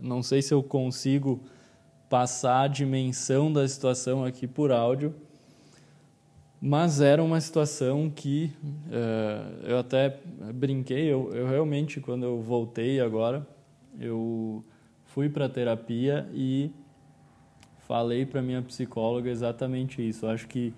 não 0.00 0.22
sei 0.22 0.42
se 0.42 0.52
eu 0.52 0.62
consigo 0.62 1.42
passar 2.08 2.62
a 2.62 2.68
dimensão 2.68 3.52
da 3.52 3.66
situação 3.66 4.24
aqui 4.24 4.46
por 4.46 4.70
áudio, 4.70 5.14
mas 6.66 7.02
era 7.02 7.22
uma 7.22 7.38
situação 7.42 8.08
que 8.08 8.50
uh, 8.86 9.66
eu 9.66 9.78
até 9.78 10.18
brinquei. 10.54 11.12
Eu, 11.12 11.30
eu 11.34 11.46
realmente, 11.46 12.00
quando 12.00 12.22
eu 12.22 12.40
voltei 12.40 13.02
agora, 13.02 13.46
eu 14.00 14.64
fui 15.04 15.28
para 15.28 15.46
terapia 15.46 16.26
e 16.32 16.70
falei 17.80 18.24
para 18.24 18.40
minha 18.40 18.62
psicóloga 18.62 19.28
exatamente 19.28 20.00
isso. 20.08 20.24
Eu 20.24 20.30
acho 20.30 20.48
que 20.48 20.72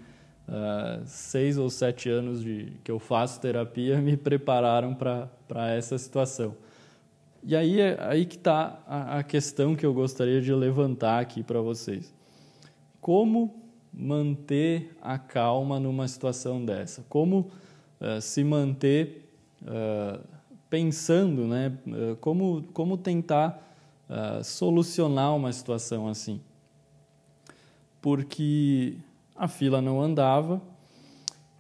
uh, 0.48 1.04
seis 1.06 1.56
ou 1.56 1.70
sete 1.70 2.10
anos 2.10 2.42
de 2.42 2.72
que 2.82 2.90
eu 2.90 2.98
faço 2.98 3.40
terapia 3.40 3.96
me 4.02 4.16
prepararam 4.16 4.92
para 4.92 5.70
essa 5.70 5.96
situação. 5.96 6.56
E 7.44 7.54
aí 7.54 7.80
aí 8.00 8.26
que 8.26 8.34
está 8.34 8.82
a, 8.88 9.18
a 9.18 9.22
questão 9.22 9.76
que 9.76 9.86
eu 9.86 9.94
gostaria 9.94 10.42
de 10.42 10.52
levantar 10.52 11.20
aqui 11.20 11.44
para 11.44 11.60
vocês. 11.60 12.12
Como 13.00 13.65
manter 13.96 14.94
a 15.00 15.18
calma 15.18 15.80
numa 15.80 16.06
situação 16.06 16.64
dessa? 16.64 17.04
Como 17.08 17.50
uh, 18.00 18.20
se 18.20 18.44
manter 18.44 19.30
uh, 19.62 20.22
pensando, 20.68 21.46
né? 21.46 21.72
Uh, 21.86 22.16
como, 22.16 22.62
como 22.72 22.96
tentar 22.96 23.62
solucionar 24.44 25.34
uma 25.34 25.52
situação 25.52 26.06
assim? 26.06 26.40
porque 28.06 28.98
a 29.34 29.48
fila 29.48 29.82
não 29.82 30.00
andava, 30.00 30.62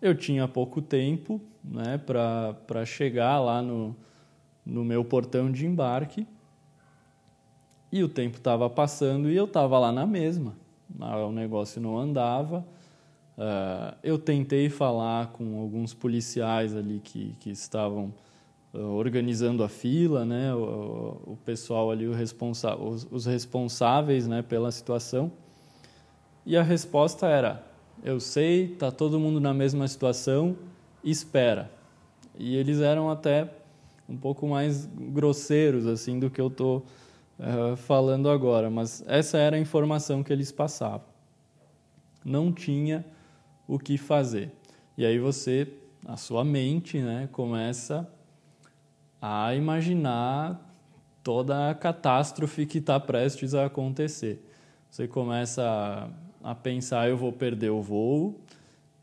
eu 0.00 0.14
tinha 0.14 0.46
pouco 0.46 0.80
tempo 0.80 1.40
né, 1.64 1.98
para 1.98 2.84
chegar 2.84 3.40
lá 3.40 3.60
no, 3.60 3.96
no 4.64 4.84
meu 4.84 5.04
portão 5.04 5.50
de 5.50 5.66
embarque 5.66 6.24
e 7.90 8.00
o 8.00 8.08
tempo 8.08 8.36
estava 8.36 8.70
passando 8.70 9.28
e 9.28 9.34
eu 9.34 9.46
estava 9.46 9.76
lá 9.76 9.90
na 9.90 10.06
mesma. 10.06 10.54
O 10.98 11.32
negócio 11.32 11.80
não 11.80 11.98
andava. 11.98 12.64
Uh, 13.36 13.94
eu 14.02 14.18
tentei 14.18 14.70
falar 14.70 15.28
com 15.28 15.60
alguns 15.60 15.92
policiais 15.92 16.74
ali 16.74 17.00
que, 17.00 17.34
que 17.38 17.50
estavam 17.50 18.14
uh, 18.72 18.78
organizando 18.78 19.62
a 19.62 19.68
fila, 19.68 20.24
né, 20.24 20.54
o, 20.54 21.20
o 21.26 21.38
pessoal 21.44 21.90
ali, 21.90 22.06
o 22.06 22.14
responsa 22.14 22.74
os, 22.74 23.06
os 23.10 23.26
responsáveis 23.26 24.26
né, 24.26 24.40
pela 24.40 24.72
situação. 24.72 25.30
E 26.46 26.56
a 26.56 26.62
resposta 26.62 27.26
era: 27.26 27.62
eu 28.02 28.20
sei, 28.20 28.72
está 28.72 28.90
todo 28.90 29.20
mundo 29.20 29.40
na 29.40 29.52
mesma 29.52 29.86
situação, 29.86 30.56
espera. 31.04 31.70
E 32.38 32.56
eles 32.56 32.80
eram 32.80 33.10
até 33.10 33.50
um 34.08 34.16
pouco 34.16 34.46
mais 34.46 34.86
grosseiros 34.86 35.86
assim 35.86 36.18
do 36.18 36.30
que 36.30 36.40
eu 36.40 36.46
estou 36.46 36.84
uh, 37.38 37.76
falando 37.76 38.28
agora, 38.28 38.70
mas 38.70 39.02
essa 39.06 39.38
era 39.38 39.56
a 39.56 39.58
informação 39.58 40.22
que 40.22 40.32
eles 40.32 40.52
passavam. 40.52 41.06
Não 42.24 42.52
tinha 42.52 43.04
o 43.66 43.78
que 43.78 43.96
fazer. 43.96 44.50
E 44.96 45.04
aí 45.04 45.18
você, 45.18 45.68
a 46.06 46.16
sua 46.16 46.44
mente, 46.44 46.98
né, 46.98 47.28
começa 47.32 48.08
a 49.20 49.54
imaginar 49.54 50.60
toda 51.22 51.70
a 51.70 51.74
catástrofe 51.74 52.66
que 52.66 52.78
está 52.78 53.00
prestes 53.00 53.54
a 53.54 53.66
acontecer. 53.66 54.40
Você 54.88 55.08
começa 55.08 56.08
a, 56.42 56.50
a, 56.52 56.54
pensar: 56.54 57.08
eu 57.08 57.16
vou 57.16 57.32
perder 57.32 57.70
o 57.70 57.82
voo, 57.82 58.40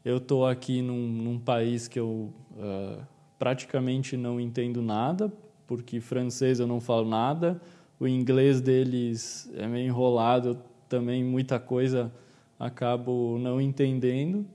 eu 0.06 0.18
estou 0.18 0.48
aqui 0.48 0.82
num, 0.82 1.08
num, 1.08 1.38
país 1.38 1.88
que 1.88 2.00
eu 2.00 2.34
uh, 2.54 3.04
praticamente 3.38 4.16
não 4.16 4.40
entendo 4.40 4.82
nada, 4.82 5.32
porque 5.68 6.00
francês 6.00 6.60
eu 6.60 6.68
não 6.68 6.80
falo 6.80 7.08
nada, 7.08 7.62
o 8.03 8.07
inglês 8.07 8.60
deles 8.60 9.50
é 9.55 9.65
meio 9.65 9.88
enrolado, 9.88 10.57
também 10.89 11.24
muita 11.24 11.57
coisa 11.57 12.12
acabo 12.60 13.38
não 13.39 13.62
entendendo. 13.62 14.45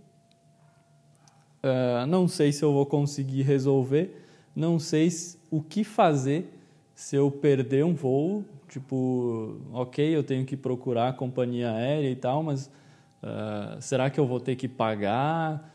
Uh, 1.63 2.07
não 2.07 2.29
sei 2.29 2.53
se 2.53 2.63
eu 2.63 2.73
vou 2.75 2.85
conseguir 2.85 3.43
resolver, 3.43 4.23
não 4.55 4.79
sei 4.79 5.09
o 5.51 5.63
que 5.63 5.83
fazer 5.83 6.47
se 6.95 7.17
eu 7.17 7.31
perder 7.31 7.87
um 7.87 7.95
voo. 7.95 8.45
Tipo, 8.69 9.59
ok, 9.73 10.15
eu 10.15 10.23
tenho 10.23 10.45
que 10.45 10.55
procurar 10.55 11.09
a 11.09 11.13
companhia 11.15 11.73
aérea 11.73 12.11
e 12.11 12.17
tal, 12.17 12.43
mas 12.43 12.67
uh, 12.67 13.81
será 13.81 14.11
que 14.11 14.21
eu 14.21 14.27
vou 14.27 14.41
ter 14.41 14.57
que 14.57 14.69
pagar? 14.69 15.75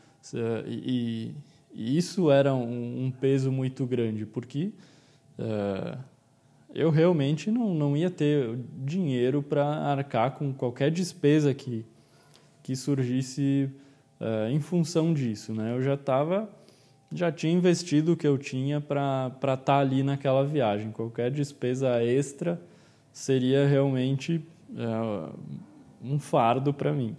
E, 0.64 1.34
e 1.72 1.98
isso 1.98 2.30
era 2.30 2.54
um, 2.54 3.06
um, 3.06 3.10
peso 3.10 3.50
muito 3.50 3.84
grande, 3.84 4.24
porque 4.24 4.70
uh, 5.40 5.98
eu 6.74 6.90
realmente 6.90 7.50
não, 7.50 7.72
não 7.72 7.96
ia 7.96 8.10
ter 8.10 8.58
dinheiro 8.84 9.42
para 9.42 9.64
arcar 9.64 10.32
com 10.32 10.52
qualquer 10.52 10.90
despesa 10.90 11.54
que, 11.54 11.86
que 12.62 12.74
surgisse 12.74 13.70
uh, 14.20 14.50
em 14.50 14.60
função 14.60 15.14
disso. 15.14 15.54
Né? 15.54 15.72
Eu 15.72 15.82
já 15.82 15.94
estava 15.94 16.48
já 17.12 17.30
tinha 17.30 17.52
investido 17.52 18.12
o 18.14 18.16
que 18.16 18.26
eu 18.26 18.36
tinha 18.36 18.80
para 18.80 19.30
estar 19.36 19.56
tá 19.56 19.78
ali 19.78 20.02
naquela 20.02 20.44
viagem. 20.44 20.90
Qualquer 20.90 21.30
despesa 21.30 22.02
extra 22.02 22.60
seria 23.12 23.68
realmente 23.68 24.44
uh, 24.70 25.32
um 26.02 26.18
fardo 26.18 26.74
para 26.74 26.92
mim. 26.92 27.16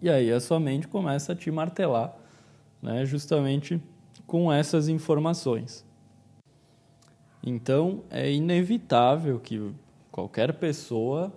E 0.00 0.08
aí 0.08 0.32
a 0.32 0.40
sua 0.40 0.58
mente 0.58 0.88
começa 0.88 1.32
a 1.32 1.36
te 1.36 1.50
martelar 1.50 2.16
né, 2.80 3.04
justamente 3.04 3.80
com 4.26 4.50
essas 4.50 4.88
informações. 4.88 5.85
Então, 7.42 8.02
é 8.10 8.32
inevitável 8.32 9.38
que 9.38 9.70
qualquer 10.10 10.54
pessoa 10.54 11.32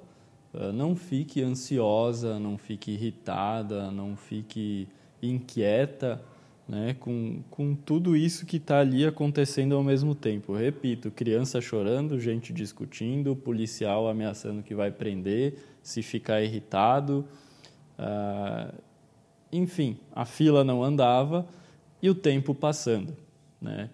uh, 0.53 0.71
não 0.73 0.95
fique 0.95 1.41
ansiosa, 1.41 2.39
não 2.39 2.57
fique 2.57 2.91
irritada, 2.91 3.91
não 3.91 4.15
fique 4.15 4.87
inquieta 5.21 6.21
né, 6.69 6.95
com, 6.99 7.41
com 7.49 7.73
tudo 7.73 8.15
isso 8.15 8.45
que 8.45 8.57
está 8.57 8.79
ali 8.79 9.03
acontecendo 9.03 9.75
ao 9.75 9.83
mesmo 9.83 10.13
tempo. 10.13 10.53
Repito, 10.53 11.09
criança 11.09 11.59
chorando, 11.59 12.19
gente 12.19 12.53
discutindo, 12.53 13.35
policial 13.35 14.07
ameaçando 14.07 14.61
que 14.61 14.75
vai 14.75 14.91
prender, 14.91 15.57
se 15.81 16.03
ficar 16.03 16.43
irritado. 16.43 17.25
Uh, 17.97 18.71
enfim, 19.51 19.97
a 20.13 20.25
fila 20.25 20.63
não 20.63 20.83
andava 20.83 21.47
e 22.03 22.09
o 22.09 22.13
tempo 22.13 22.53
passando. 22.53 23.17
Né? 23.59 23.89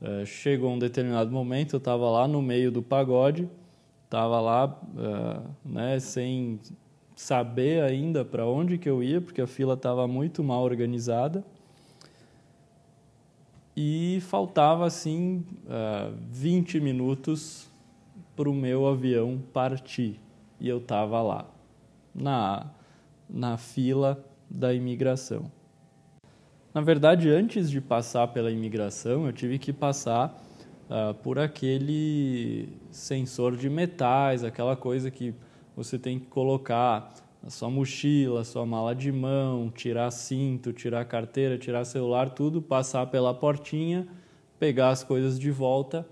Uh, 0.00 0.26
chegou 0.26 0.70
um 0.70 0.78
determinado 0.78 1.30
momento, 1.30 1.74
eu 1.74 1.78
estava 1.78 2.08
lá 2.10 2.28
no 2.28 2.42
meio 2.42 2.70
do 2.70 2.82
pagode, 2.82 3.48
estava 4.04 4.40
lá 4.40 4.66
uh, 4.66 5.50
né, 5.64 5.98
sem 5.98 6.60
saber 7.14 7.82
ainda 7.82 8.24
para 8.24 8.46
onde 8.46 8.76
que 8.76 8.88
eu 8.88 9.02
ia, 9.02 9.20
porque 9.20 9.40
a 9.40 9.46
fila 9.46 9.74
estava 9.74 10.06
muito 10.06 10.44
mal 10.44 10.62
organizada. 10.62 11.42
E 13.74 14.20
faltava 14.22 14.86
assim 14.86 15.44
uh, 15.64 16.14
20 16.30 16.80
minutos 16.80 17.70
para 18.34 18.48
o 18.48 18.54
meu 18.54 18.86
avião 18.86 19.42
partir. 19.52 20.20
E 20.60 20.68
eu 20.68 20.78
estava 20.78 21.22
lá, 21.22 21.46
na, 22.14 22.66
na 23.28 23.56
fila 23.56 24.24
da 24.48 24.72
imigração. 24.72 25.50
Na 26.76 26.82
verdade, 26.82 27.30
antes 27.30 27.70
de 27.70 27.80
passar 27.80 28.28
pela 28.28 28.50
imigração, 28.50 29.24
eu 29.24 29.32
tive 29.32 29.58
que 29.58 29.72
passar 29.72 30.46
uh, 30.90 31.14
por 31.14 31.38
aquele 31.38 32.68
sensor 32.90 33.56
de 33.56 33.70
metais, 33.70 34.44
aquela 34.44 34.76
coisa 34.76 35.10
que 35.10 35.34
você 35.74 35.98
tem 35.98 36.18
que 36.18 36.26
colocar 36.26 37.14
a 37.42 37.48
sua 37.48 37.70
mochila, 37.70 38.42
a 38.42 38.44
sua 38.44 38.66
mala 38.66 38.94
de 38.94 39.10
mão, 39.10 39.70
tirar 39.70 40.10
cinto, 40.10 40.70
tirar 40.70 41.06
carteira, 41.06 41.56
tirar 41.56 41.86
celular, 41.86 42.28
tudo, 42.28 42.60
passar 42.60 43.06
pela 43.06 43.32
portinha, 43.32 44.06
pegar 44.58 44.90
as 44.90 45.02
coisas 45.02 45.38
de 45.38 45.50
volta 45.50 46.06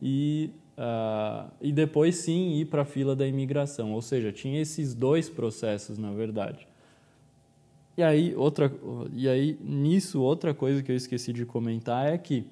e, 0.00 0.50
uh, 0.78 1.52
e 1.60 1.70
depois 1.70 2.16
sim 2.16 2.54
ir 2.54 2.64
para 2.64 2.80
a 2.80 2.86
fila 2.86 3.14
da 3.14 3.26
imigração. 3.26 3.92
Ou 3.92 4.00
seja, 4.00 4.32
tinha 4.32 4.62
esses 4.62 4.94
dois 4.94 5.28
processos, 5.28 5.98
na 5.98 6.10
verdade. 6.10 6.66
E 7.96 8.02
aí, 8.02 8.34
outra, 8.34 8.70
e 9.12 9.28
aí, 9.28 9.58
nisso, 9.60 10.20
outra 10.20 10.52
coisa 10.52 10.82
que 10.82 10.92
eu 10.92 10.96
esqueci 10.96 11.32
de 11.32 11.46
comentar 11.46 12.12
é 12.12 12.18
que 12.18 12.44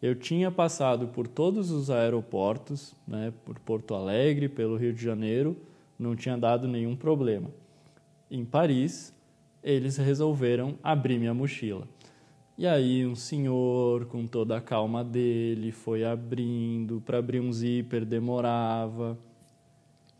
eu 0.00 0.14
tinha 0.14 0.50
passado 0.50 1.08
por 1.08 1.26
todos 1.26 1.70
os 1.70 1.90
aeroportos, 1.90 2.94
né, 3.06 3.32
por 3.44 3.58
Porto 3.58 3.94
Alegre, 3.94 4.48
pelo 4.48 4.76
Rio 4.76 4.92
de 4.92 5.02
Janeiro, 5.02 5.56
não 5.98 6.14
tinha 6.14 6.38
dado 6.38 6.68
nenhum 6.68 6.94
problema. 6.94 7.50
Em 8.30 8.44
Paris, 8.44 9.12
eles 9.62 9.96
resolveram 9.96 10.78
abrir 10.82 11.18
minha 11.18 11.34
mochila. 11.34 11.86
E 12.56 12.66
aí 12.66 13.06
um 13.06 13.14
senhor, 13.14 14.06
com 14.06 14.26
toda 14.26 14.56
a 14.56 14.60
calma 14.60 15.02
dele, 15.02 15.72
foi 15.72 16.04
abrindo, 16.04 17.02
para 17.04 17.18
abrir 17.18 17.40
um 17.40 17.52
zíper 17.52 18.04
demorava, 18.04 19.18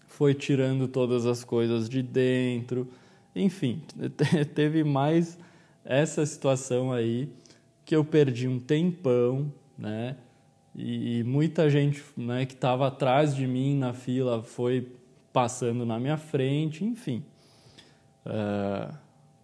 foi 0.06 0.34
tirando 0.34 0.88
todas 0.88 1.24
as 1.24 1.44
coisas 1.44 1.88
de 1.88 2.02
dentro, 2.02 2.88
enfim, 3.34 3.82
teve 4.54 4.84
mais 4.84 5.38
essa 5.84 6.24
situação 6.24 6.92
aí 6.92 7.28
que 7.84 7.94
eu 7.94 8.04
perdi 8.04 8.46
um 8.46 8.58
tempão, 8.60 9.52
né? 9.76 10.16
E 10.74 11.24
muita 11.24 11.68
gente 11.68 12.02
né, 12.16 12.46
que 12.46 12.54
estava 12.54 12.86
atrás 12.86 13.34
de 13.34 13.46
mim 13.46 13.76
na 13.76 13.92
fila 13.92 14.42
foi 14.42 14.96
passando 15.32 15.84
na 15.84 15.98
minha 15.98 16.16
frente, 16.16 16.84
enfim. 16.84 17.24
Uh, 18.24 18.96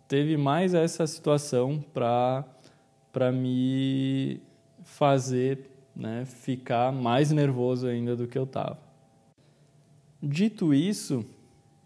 teve 0.07 0.37
mais 0.37 0.73
essa 0.73 1.07
situação 1.07 1.85
para 1.93 3.33
me 3.33 4.41
fazer 4.85 5.69
né, 5.97 6.25
ficar 6.25 6.93
mais 6.93 7.33
nervoso 7.33 7.87
ainda 7.87 8.15
do 8.15 8.29
que 8.29 8.39
eu 8.39 8.45
estava. 8.45 8.79
Dito 10.23 10.73
isso, 10.73 11.25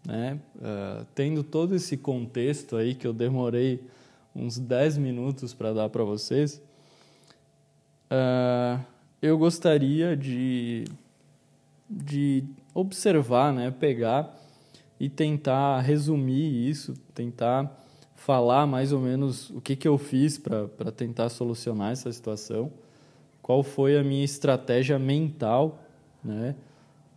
né? 0.05 0.39
Uh, 0.55 1.05
tendo 1.13 1.43
todo 1.43 1.75
esse 1.75 1.97
contexto 1.97 2.75
aí 2.75 2.95
que 2.95 3.05
eu 3.05 3.13
demorei 3.13 3.83
uns 4.35 4.57
10 4.57 4.97
minutos 4.97 5.53
para 5.53 5.73
dar 5.73 5.89
para 5.89 6.03
vocês, 6.03 6.61
uh, 8.11 8.83
eu 9.21 9.37
gostaria 9.37 10.15
de, 10.17 10.85
de 11.89 12.43
observar, 12.73 13.53
né? 13.53 13.71
pegar 13.71 14.35
e 14.99 15.09
tentar 15.09 15.81
resumir 15.81 16.69
isso, 16.69 16.93
tentar 17.13 17.77
falar 18.15 18.67
mais 18.67 18.91
ou 18.91 18.99
menos 18.99 19.49
o 19.49 19.59
que, 19.59 19.75
que 19.75 19.87
eu 19.87 19.97
fiz 19.97 20.37
para 20.37 20.91
tentar 20.91 21.29
solucionar 21.29 21.91
essa 21.91 22.11
situação, 22.11 22.71
qual 23.41 23.63
foi 23.63 23.97
a 23.97 24.03
minha 24.03 24.23
estratégia 24.23 24.99
mental, 24.99 25.79
né? 26.23 26.55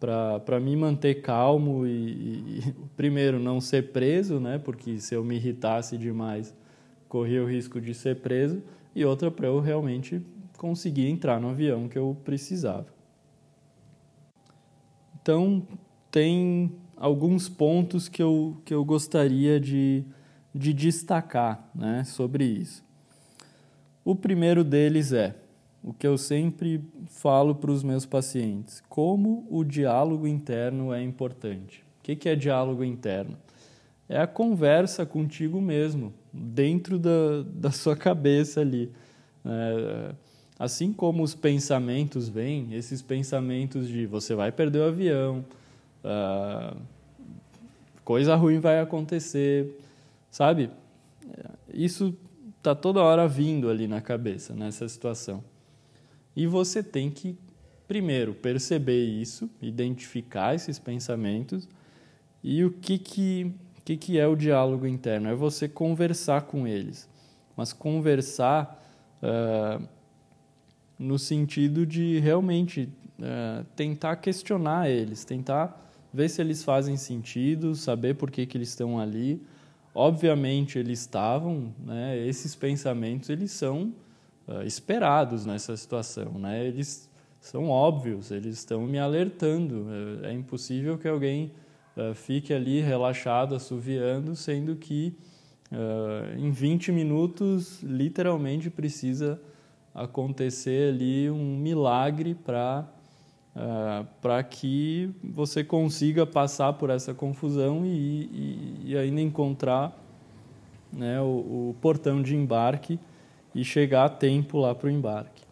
Para 0.05 0.61
me 0.61 0.77
manter 0.77 1.23
calmo 1.23 1.87
e, 1.87 1.91
e, 1.91 2.75
primeiro, 2.97 3.39
não 3.39 3.61
ser 3.61 3.93
preso, 3.93 4.39
né? 4.39 4.59
Porque 4.59 4.99
se 5.01 5.15
eu 5.15 5.25
me 5.25 5.37
irritasse 5.37 5.97
demais, 5.97 6.55
corria 7.09 7.43
o 7.43 7.49
risco 7.49 7.81
de 7.81 7.95
ser 7.95 8.17
preso. 8.17 8.63
E 8.95 9.05
outra, 9.05 9.31
para 9.31 9.47
eu 9.47 9.61
realmente 9.61 10.23
conseguir 10.59 11.09
entrar 11.09 11.41
no 11.41 11.51
avião 11.51 11.89
que 11.89 11.99
eu 11.99 12.17
precisava. 12.25 12.87
Então, 15.21 15.67
tem 16.11 16.73
alguns 16.97 17.49
pontos 17.49 18.09
que 18.09 18.23
eu, 18.23 18.57
que 18.65 18.73
eu 18.73 18.85
gostaria 18.85 19.59
de, 19.59 20.05
de 20.55 20.73
destacar 20.73 21.71
né, 21.75 22.05
sobre 22.05 22.45
isso. 22.45 22.85
O 24.05 24.15
primeiro 24.15 24.63
deles 24.63 25.13
é 25.13 25.35
o 25.85 25.93
que 25.93 26.07
eu 26.07 26.17
sempre 26.17 26.83
falo 27.09 27.55
para 27.55 27.71
os 27.71 27.83
meus 27.83 28.07
pacientes: 28.07 28.83
como 28.89 29.47
o 29.51 29.63
diálogo 29.63 30.27
interno 30.27 30.95
é 30.95 31.03
importante. 31.03 31.85
O 32.01 32.03
que 32.03 32.29
é 32.29 32.35
diálogo 32.35 32.83
interno? 32.83 33.37
É 34.09 34.19
a 34.19 34.27
conversa 34.27 35.05
contigo 35.07 35.61
mesmo, 35.61 36.13
dentro 36.33 36.99
da, 36.99 37.43
da 37.47 37.71
sua 37.71 37.95
cabeça 37.97 38.61
ali. 38.61 38.91
É, 39.45 40.15
assim 40.59 40.93
como 40.93 41.23
os 41.23 41.35
pensamentos 41.35 42.29
vêm, 42.29 42.75
esses 42.75 43.03
pensamentos 43.03 43.87
de 43.87 44.07
você 44.07 44.35
vai 44.35 44.53
perder 44.53 44.81
o 44.81 44.85
avião, 44.85 45.45
uh, 46.05 46.77
coisa 48.05 48.35
ruim 48.37 48.59
vai 48.59 48.81
acontecer, 48.81 49.79
sabe? 50.31 50.71
Isso 51.73 52.17
está 52.59 52.75
toda 52.75 53.03
hora 53.03 53.27
vindo 53.27 53.69
ali 53.69 53.89
na 53.89 54.01
cabeça, 54.01 54.55
nessa 54.55 54.89
situação. 54.89 55.43
E 56.37 56.47
você 56.47 56.83
tem 56.83 57.11
que 57.11 57.39
primeiro, 57.87 58.35
perceber 58.35 59.05
isso, 59.05 59.49
identificar 59.61 60.55
esses 60.55 60.79
pensamentos 60.79 61.69
e 62.43 62.65
o 62.65 62.71
que, 62.71 62.99
que, 62.99 63.55
que, 63.85 63.97
que 63.97 64.19
é 64.19 64.27
o 64.27 64.37
diálogo 64.37 64.87
interno? 64.87 65.29
É 65.29 65.35
você 65.35 65.69
conversar 65.69 66.43
com 66.43 66.67
eles, 66.67 67.09
mas 67.57 67.73
conversar 67.73 68.83
uh, 69.23 69.87
no 70.99 71.19
sentido 71.19 71.87
de 71.87 72.19
realmente 72.19 72.89
uh, 73.19 73.65
tentar 73.77 74.17
questionar 74.17 74.91
eles, 74.91 75.25
tentar 75.25 75.81
ver 76.13 76.29
se 76.29 76.41
eles 76.41 76.63
fazem 76.63 76.97
sentido, 76.97 77.75
saber 77.75 78.15
por 78.15 78.31
que, 78.31 78.47
que 78.47 78.57
eles 78.57 78.69
estão 78.69 78.99
ali. 78.99 79.43
Obviamente 79.95 80.79
eles 80.79 81.01
estavam, 81.01 81.73
né, 81.79 82.19
esses 82.27 82.55
pensamentos 82.55 83.31
eles 83.31 83.53
são 83.53 83.93
uh, 84.49 84.63
esperados 84.63 85.45
nessa 85.47 85.77
situação, 85.77 86.39
né? 86.39 86.65
Eles 86.67 87.11
são 87.41 87.69
óbvios, 87.69 88.31
eles 88.31 88.57
estão 88.57 88.83
me 88.87 88.99
alertando. 88.99 89.87
É, 90.23 90.31
é 90.31 90.33
impossível 90.33 90.97
que 90.97 91.07
alguém 91.07 91.53
uh, 91.97 92.15
fique 92.15 92.55
ali 92.55 92.81
relaxado, 92.81 93.55
assoviando, 93.55 94.35
sendo 94.35 94.77
que 94.77 95.15
uh, 95.71 96.39
em 96.39 96.51
20 96.51 96.91
minutos 96.91 97.83
literalmente 97.83 98.71
precisa 98.71 99.41
acontecer 99.95 100.95
ali 100.95 101.31
um 101.31 101.57
milagre 101.59 102.35
para 102.35 102.89
uh, 103.55 104.07
para 104.21 104.43
que 104.43 105.11
você 105.23 105.63
consiga 105.63 106.27
passar 106.27 106.73
por 106.73 106.91
essa 106.91 107.15
confusão 107.15 107.85
e, 107.85 107.91
e, 107.91 108.81
e 108.87 108.97
ainda 108.97 109.21
encontrar 109.21 109.97
né, 110.93 111.21
o, 111.21 111.71
o 111.71 111.77
portão 111.81 112.23
de 112.23 112.35
embarque 112.35 112.99
e 113.55 113.65
chegar 113.65 114.05
a 114.05 114.09
tempo 114.09 114.59
lá 114.59 114.75
para 114.75 114.89
o 114.89 114.91
embarque, 114.91 115.43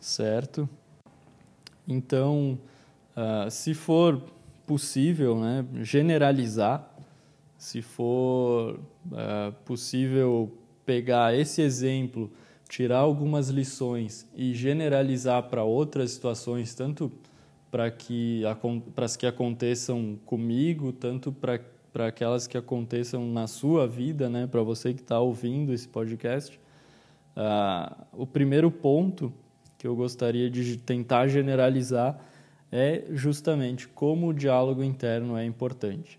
certo? 0.00 0.68
Então, 1.86 2.58
uh, 3.16 3.50
se 3.50 3.74
for 3.74 4.20
possível, 4.66 5.38
né, 5.38 5.64
generalizar, 5.82 6.88
se 7.56 7.82
for 7.82 8.78
uh, 9.06 9.52
possível 9.64 10.52
pegar 10.84 11.34
esse 11.34 11.62
exemplo, 11.62 12.30
tirar 12.68 12.98
algumas 12.98 13.48
lições 13.48 14.28
e 14.34 14.54
generalizar 14.54 15.44
para 15.44 15.64
outras 15.64 16.10
situações, 16.10 16.74
tanto 16.74 17.10
para 17.70 17.90
que 17.90 18.42
para 18.94 19.04
as 19.04 19.16
que 19.16 19.26
aconteçam 19.26 20.18
comigo, 20.24 20.92
tanto 20.92 21.32
para 21.32 21.60
para 21.94 22.08
aquelas 22.08 22.48
que 22.48 22.58
aconteçam 22.58 23.24
na 23.24 23.46
sua 23.46 23.86
vida, 23.86 24.28
né, 24.28 24.48
para 24.48 24.60
você 24.64 24.92
que 24.92 25.00
está 25.00 25.20
ouvindo 25.20 25.72
esse 25.72 25.86
podcast, 25.86 26.58
Uh, 27.36 28.06
o 28.12 28.26
primeiro 28.26 28.70
ponto 28.70 29.32
que 29.76 29.86
eu 29.86 29.94
gostaria 29.94 30.48
de 30.48 30.76
tentar 30.76 31.28
generalizar 31.28 32.18
é 32.70 33.04
justamente 33.10 33.86
como 33.86 34.28
o 34.28 34.32
diálogo 34.32 34.82
interno 34.82 35.36
é 35.36 35.44
importante. 35.44 36.18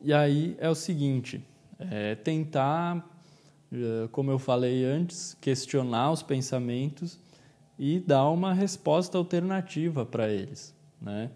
E 0.00 0.12
aí 0.12 0.56
é 0.60 0.68
o 0.68 0.74
seguinte: 0.74 1.44
é 1.78 2.14
tentar, 2.14 3.04
eh, 3.72 4.08
como 4.12 4.30
eu 4.30 4.38
falei 4.38 4.84
antes, 4.84 5.36
questionar 5.40 6.12
os 6.12 6.22
pensamentos 6.22 7.18
e 7.78 8.00
dar 8.00 8.28
uma 8.30 8.54
resposta 8.54 9.18
alternativa 9.18 10.06
para 10.06 10.28
eles. 10.28 10.74
Né? 11.00 11.30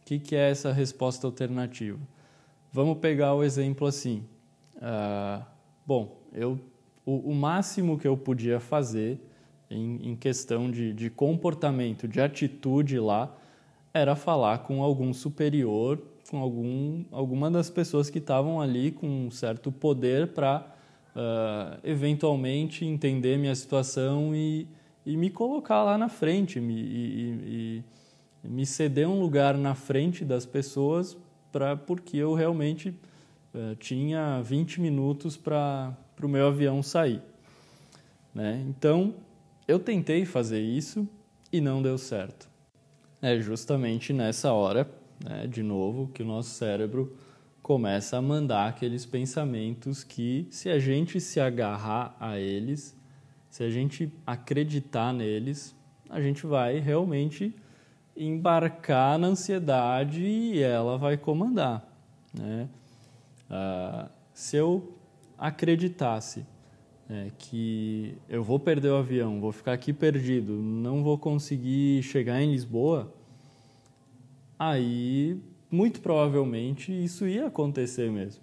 O 0.00 0.04
que, 0.06 0.18
que, 0.18 0.36
é 0.36 0.50
essa 0.50 0.72
resposta 0.72 1.26
alternativa? 1.26 1.98
Vamos 2.72 2.98
pegar 2.98 3.34
o 3.34 3.42
exemplo 3.42 3.86
assim. 3.86 4.24
Uh, 4.76 5.44
bom, 5.86 6.16
eu 6.32 6.58
o, 7.04 7.30
o 7.30 7.34
máximo 7.34 7.98
que 7.98 8.06
eu 8.06 8.16
podia 8.16 8.60
fazer 8.60 9.20
em, 9.70 10.10
em 10.10 10.16
questão 10.16 10.70
de, 10.70 10.92
de 10.92 11.10
comportamento, 11.10 12.06
de 12.06 12.20
atitude 12.20 12.98
lá, 12.98 13.34
era 13.92 14.16
falar 14.16 14.58
com 14.58 14.82
algum 14.82 15.12
superior, 15.12 16.02
com 16.30 16.38
algum, 16.38 17.04
alguma 17.12 17.50
das 17.50 17.70
pessoas 17.70 18.10
que 18.10 18.18
estavam 18.18 18.60
ali 18.60 18.90
com 18.90 19.06
um 19.06 19.30
certo 19.30 19.70
poder 19.70 20.28
para 20.28 20.66
uh, 21.14 21.78
eventualmente 21.84 22.84
entender 22.84 23.38
minha 23.38 23.54
situação 23.54 24.34
e, 24.34 24.66
e 25.04 25.16
me 25.16 25.30
colocar 25.30 25.84
lá 25.84 25.96
na 25.96 26.08
frente, 26.08 26.60
me, 26.60 26.74
e, 26.74 27.82
e, 28.44 28.48
me 28.48 28.66
ceder 28.66 29.08
um 29.08 29.20
lugar 29.20 29.56
na 29.56 29.74
frente 29.74 30.24
das 30.24 30.44
pessoas 30.44 31.16
pra, 31.52 31.76
porque 31.76 32.16
eu 32.16 32.34
realmente 32.34 32.94
uh, 33.54 33.74
tinha 33.76 34.42
20 34.42 34.80
minutos 34.80 35.36
para 35.36 35.96
para 36.14 36.26
o 36.26 36.28
meu 36.28 36.46
avião 36.46 36.82
sair. 36.82 37.20
Né? 38.34 38.64
Então, 38.68 39.14
eu 39.66 39.78
tentei 39.78 40.24
fazer 40.24 40.60
isso 40.60 41.08
e 41.52 41.60
não 41.60 41.82
deu 41.82 41.98
certo. 41.98 42.48
É 43.20 43.38
justamente 43.40 44.12
nessa 44.12 44.52
hora, 44.52 44.90
né, 45.24 45.46
de 45.46 45.62
novo, 45.62 46.08
que 46.12 46.22
o 46.22 46.26
nosso 46.26 46.50
cérebro 46.50 47.16
começa 47.62 48.18
a 48.18 48.22
mandar 48.22 48.68
aqueles 48.68 49.06
pensamentos 49.06 50.04
que, 50.04 50.46
se 50.50 50.68
a 50.68 50.78
gente 50.78 51.20
se 51.20 51.40
agarrar 51.40 52.14
a 52.20 52.38
eles, 52.38 52.96
se 53.48 53.62
a 53.62 53.70
gente 53.70 54.12
acreditar 54.26 55.14
neles, 55.14 55.74
a 56.10 56.20
gente 56.20 56.46
vai 56.46 56.78
realmente 56.78 57.54
embarcar 58.16 59.18
na 59.18 59.28
ansiedade 59.28 60.22
e 60.22 60.60
ela 60.60 60.98
vai 60.98 61.16
comandar. 61.16 61.88
Né? 62.32 62.68
Ah, 63.56 64.08
se 64.32 64.56
eu 64.56 64.96
acreditasse 65.38 66.44
é, 67.08 67.28
que 67.38 68.18
eu 68.28 68.42
vou 68.42 68.58
perder 68.58 68.88
o 68.88 68.96
avião, 68.96 69.40
vou 69.40 69.52
ficar 69.52 69.74
aqui 69.74 69.92
perdido, 69.92 70.54
não 70.54 71.04
vou 71.04 71.16
conseguir 71.16 72.02
chegar 72.02 72.42
em 72.42 72.50
Lisboa, 72.50 73.14
aí 74.58 75.40
muito 75.70 76.00
provavelmente 76.00 76.90
isso 76.90 77.28
ia 77.28 77.46
acontecer 77.46 78.10
mesmo. 78.10 78.42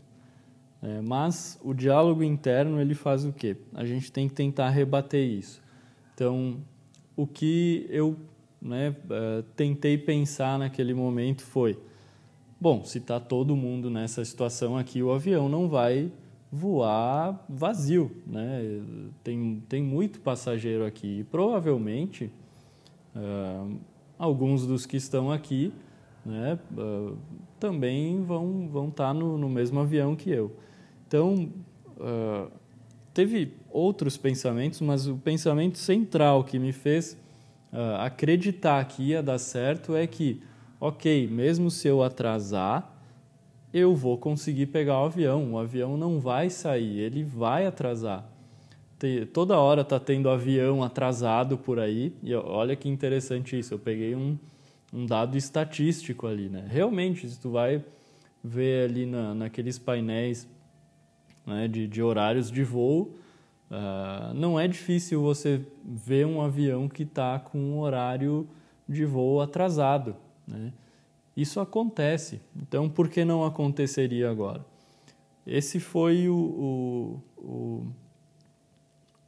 É, 0.82 1.02
mas 1.02 1.60
o 1.62 1.74
diálogo 1.74 2.24
interno 2.24 2.80
ele 2.80 2.96
faz 2.96 3.26
o 3.26 3.34
quê? 3.34 3.58
A 3.74 3.86
gente 3.86 4.14
tem 4.14 4.30
que 4.30 4.34
tentar 4.34 4.70
rebater 4.70 5.28
isso. 5.28 5.62
Então, 6.14 6.62
o 7.18 7.28
que 7.28 7.86
eu 7.90 8.16
né, 8.62 8.92
uh, 8.92 9.44
tentei 9.58 9.98
pensar 9.98 10.58
naquele 10.58 10.94
momento 10.94 11.44
foi: 11.44 11.78
bom, 12.62 12.84
se 12.86 13.00
está 13.00 13.20
todo 13.20 13.56
mundo 13.56 13.90
nessa 13.90 14.24
situação 14.24 14.78
aqui, 14.78 15.02
o 15.02 15.12
avião 15.12 15.50
não 15.50 15.68
vai 15.68 16.12
voar 16.52 17.44
vazio, 17.50 18.12
né? 18.28 18.82
Tem, 19.24 19.64
tem 19.68 19.82
muito 19.82 20.20
passageiro 20.20 20.86
aqui 20.86 21.22
e 21.22 21.24
provavelmente 21.24 22.30
uh, 23.16 23.80
alguns 24.20 24.68
dos 24.68 24.86
que 24.86 24.98
estão 24.98 25.32
aqui, 25.32 25.74
né, 26.24 26.60
uh, 26.78 27.18
também 27.60 28.22
vão 28.22 28.68
vão 28.68 28.90
estar 28.90 29.08
tá 29.08 29.14
no, 29.14 29.38
no 29.38 29.50
mesmo 29.50 29.80
avião 29.80 30.16
que 30.16 30.30
eu. 30.30 30.56
Então 31.08 31.50
uh, 31.98 32.52
teve 33.14 33.54
outros 33.72 34.18
pensamentos, 34.18 34.82
mas 34.82 35.08
o 35.08 35.16
pensamento 35.16 35.80
central 35.80 36.44
que 36.44 36.60
me 36.60 36.72
fez 36.72 37.18
acreditar 38.00 38.84
que 38.84 39.02
ia 39.02 39.24
dar 39.24 39.38
certo 39.38 39.96
é 39.96 40.06
que, 40.06 40.42
ok, 40.82 41.28
mesmo 41.28 41.72
se 41.72 41.88
eu 41.88 42.04
atrasar 42.04 42.98
eu 43.74 43.96
vou 43.96 44.18
conseguir 44.18 44.66
pegar 44.66 45.00
o 45.02 45.06
avião. 45.06 45.54
O 45.54 45.58
avião 45.58 45.96
não 45.96 46.20
vai 46.20 46.50
sair, 46.50 47.00
ele 47.00 47.24
vai 47.24 47.66
atrasar. 47.66 48.26
Toda 49.34 49.58
hora 49.58 49.82
está 49.82 50.00
tendo 50.00 50.30
avião 50.30 50.84
atrasado 50.84 51.58
por 51.58 51.80
aí. 51.80 52.14
E 52.22 52.36
olha 52.36 52.76
que 52.76 52.90
interessante 52.90 53.58
isso. 53.58 53.74
Eu 53.74 53.80
peguei 53.80 54.14
um, 54.14 54.38
um 54.94 55.06
dado 55.06 55.38
estatístico 55.38 56.28
ali, 56.28 56.50
né? 56.50 56.66
Realmente, 56.68 57.28
se 57.28 57.40
tu 57.40 57.52
vai 57.52 57.84
ver 58.44 58.90
ali 58.90 59.06
na, 59.06 59.34
naqueles 59.34 59.80
painéis 59.80 60.48
né, 61.46 61.68
de, 61.68 61.88
de 61.88 62.04
horários 62.04 62.52
de 62.52 62.64
voo, 62.64 63.16
uh, 63.72 64.34
não 64.36 64.60
é 64.60 64.68
difícil 64.68 65.22
você 65.22 65.62
ver 65.84 66.28
um 66.28 66.42
avião 66.42 66.88
que 66.88 67.04
está 67.04 67.40
com 67.40 67.58
um 67.58 67.80
horário 67.80 68.48
de 68.88 69.06
voo 69.06 69.42
atrasado, 69.42 70.16
né? 70.52 70.74
Isso 71.36 71.60
acontece. 71.60 72.42
Então, 72.56 72.90
por 72.90 73.10
que 73.10 73.24
não 73.24 73.44
aconteceria 73.46 74.30
agora? 74.30 74.66
Esse 75.48 75.80
foi 75.80 76.28
o, 76.28 77.24
o, 77.38 77.94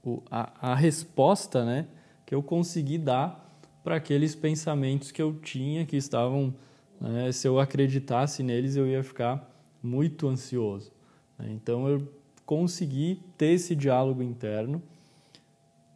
o 0.04 0.24
a, 0.30 0.72
a, 0.72 0.76
resposta 0.76 1.66
né, 1.66 1.88
que 2.26 2.36
eu 2.36 2.44
consegui 2.44 2.98
dar 2.98 3.40
para 3.84 3.96
aqueles 3.96 4.36
pensamentos 4.36 5.12
que 5.12 5.22
eu 5.22 5.34
tinha 5.40 5.86
que 5.86 5.96
estavam. 5.96 6.54
Né, 7.00 7.32
se 7.32 7.48
eu 7.48 7.60
acreditasse 7.60 8.44
neles, 8.44 8.76
eu 8.76 8.86
ia 8.86 9.04
ficar 9.04 9.50
muito 9.82 10.28
ansioso. 10.28 10.92
Né? 11.40 11.52
Então, 11.52 11.88
eu 11.88 12.08
consegui 12.46 13.22
ter 13.38 13.54
esse 13.54 13.76
diálogo 13.76 14.22
interno 14.22 14.82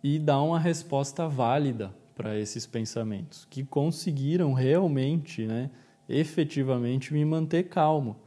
e 0.02 0.18
dar 0.18 0.42
uma 0.42 0.60
resposta 0.60 1.28
válida 1.28 1.94
para 2.18 2.38
esses 2.38 2.66
pensamentos, 2.66 3.46
que 3.48 3.64
conseguiram 3.64 4.52
realmente 4.52 5.46
né, 5.46 5.70
efetivamente 6.10 7.14
me 7.14 7.24
manter 7.24 7.70
calmo. 7.70 8.18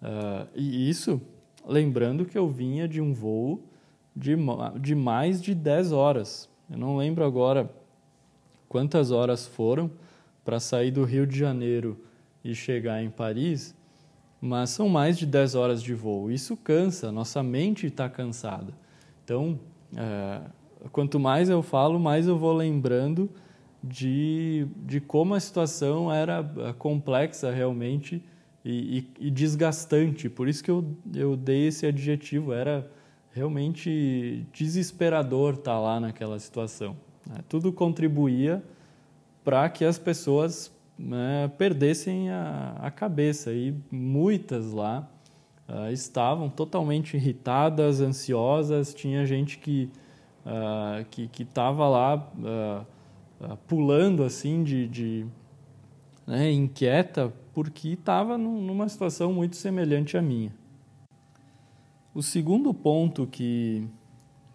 Uh, 0.00 0.48
e 0.56 0.88
isso, 0.88 1.20
lembrando 1.66 2.24
que 2.24 2.38
eu 2.38 2.48
vinha 2.48 2.88
de 2.88 3.02
um 3.02 3.12
voo 3.12 3.62
de, 4.16 4.34
de 4.80 4.94
mais 4.94 5.42
de 5.42 5.54
10 5.54 5.92
horas. 5.92 6.48
Eu 6.70 6.78
não 6.78 6.96
lembro 6.96 7.22
agora 7.22 7.70
quantas 8.66 9.10
horas 9.10 9.46
foram 9.46 9.90
para 10.42 10.58
sair 10.58 10.90
do 10.90 11.04
Rio 11.04 11.26
de 11.26 11.38
Janeiro 11.38 12.02
e 12.42 12.54
chegar 12.54 13.02
em 13.02 13.10
Paris, 13.10 13.74
mas 14.40 14.70
são 14.70 14.88
mais 14.88 15.18
de 15.18 15.26
10 15.26 15.54
horas 15.54 15.82
de 15.82 15.92
voo. 15.92 16.30
Isso 16.30 16.56
cansa, 16.56 17.12
nossa 17.12 17.42
mente 17.42 17.86
está 17.88 18.08
cansada. 18.08 18.72
Então, 19.22 19.60
é, 19.94 20.40
quanto 20.92 21.18
mais 21.18 21.48
eu 21.48 21.62
falo, 21.62 21.98
mais 21.98 22.26
eu 22.26 22.38
vou 22.38 22.52
lembrando 22.52 23.30
de, 23.82 24.66
de 24.76 25.00
como 25.00 25.34
a 25.34 25.40
situação 25.40 26.12
era 26.12 26.48
é, 26.58 26.72
complexa 26.72 27.50
realmente 27.50 28.22
e, 28.64 28.98
e, 29.20 29.26
e 29.26 29.30
desgastante. 29.30 30.28
Por 30.28 30.48
isso 30.48 30.62
que 30.62 30.70
eu, 30.70 30.96
eu 31.14 31.36
dei 31.36 31.68
esse 31.68 31.86
adjetivo. 31.86 32.52
Era 32.52 32.90
realmente 33.30 34.46
desesperador 34.52 35.54
estar 35.54 35.78
lá 35.78 36.00
naquela 36.00 36.38
situação. 36.38 36.96
Né? 37.26 37.36
Tudo 37.48 37.72
contribuía 37.72 38.62
para 39.44 39.68
que 39.68 39.84
as 39.84 39.98
pessoas 39.98 40.72
né, 40.98 41.50
perdessem 41.56 42.30
a, 42.30 42.76
a, 42.80 42.90
cabeça 42.90 43.52
e 43.52 43.74
muitas 43.90 44.72
lá 44.72 45.08
uh, 45.68 45.92
estavam 45.92 46.50
totalmente 46.50 47.16
irritadas, 47.16 48.00
ansiosas. 48.00 48.92
Tinha 48.92 49.24
gente 49.24 49.58
que 49.58 49.88
uh, 50.48 51.04
que 51.10 51.42
estava 51.42 51.86
lá 51.88 52.16
uh, 52.16 53.56
pulando 53.68 54.24
assim 54.24 54.64
de, 54.64 54.88
de 54.88 55.26
né, 56.26 56.50
inquieta 56.50 57.32
porque 57.52 57.88
estava 57.88 58.38
numa 58.38 58.88
situação 58.88 59.32
muito 59.32 59.56
semelhante 59.56 60.16
à 60.16 60.22
minha. 60.22 60.52
O 62.14 62.22
segundo 62.22 62.72
ponto 62.72 63.26
que, 63.26 63.86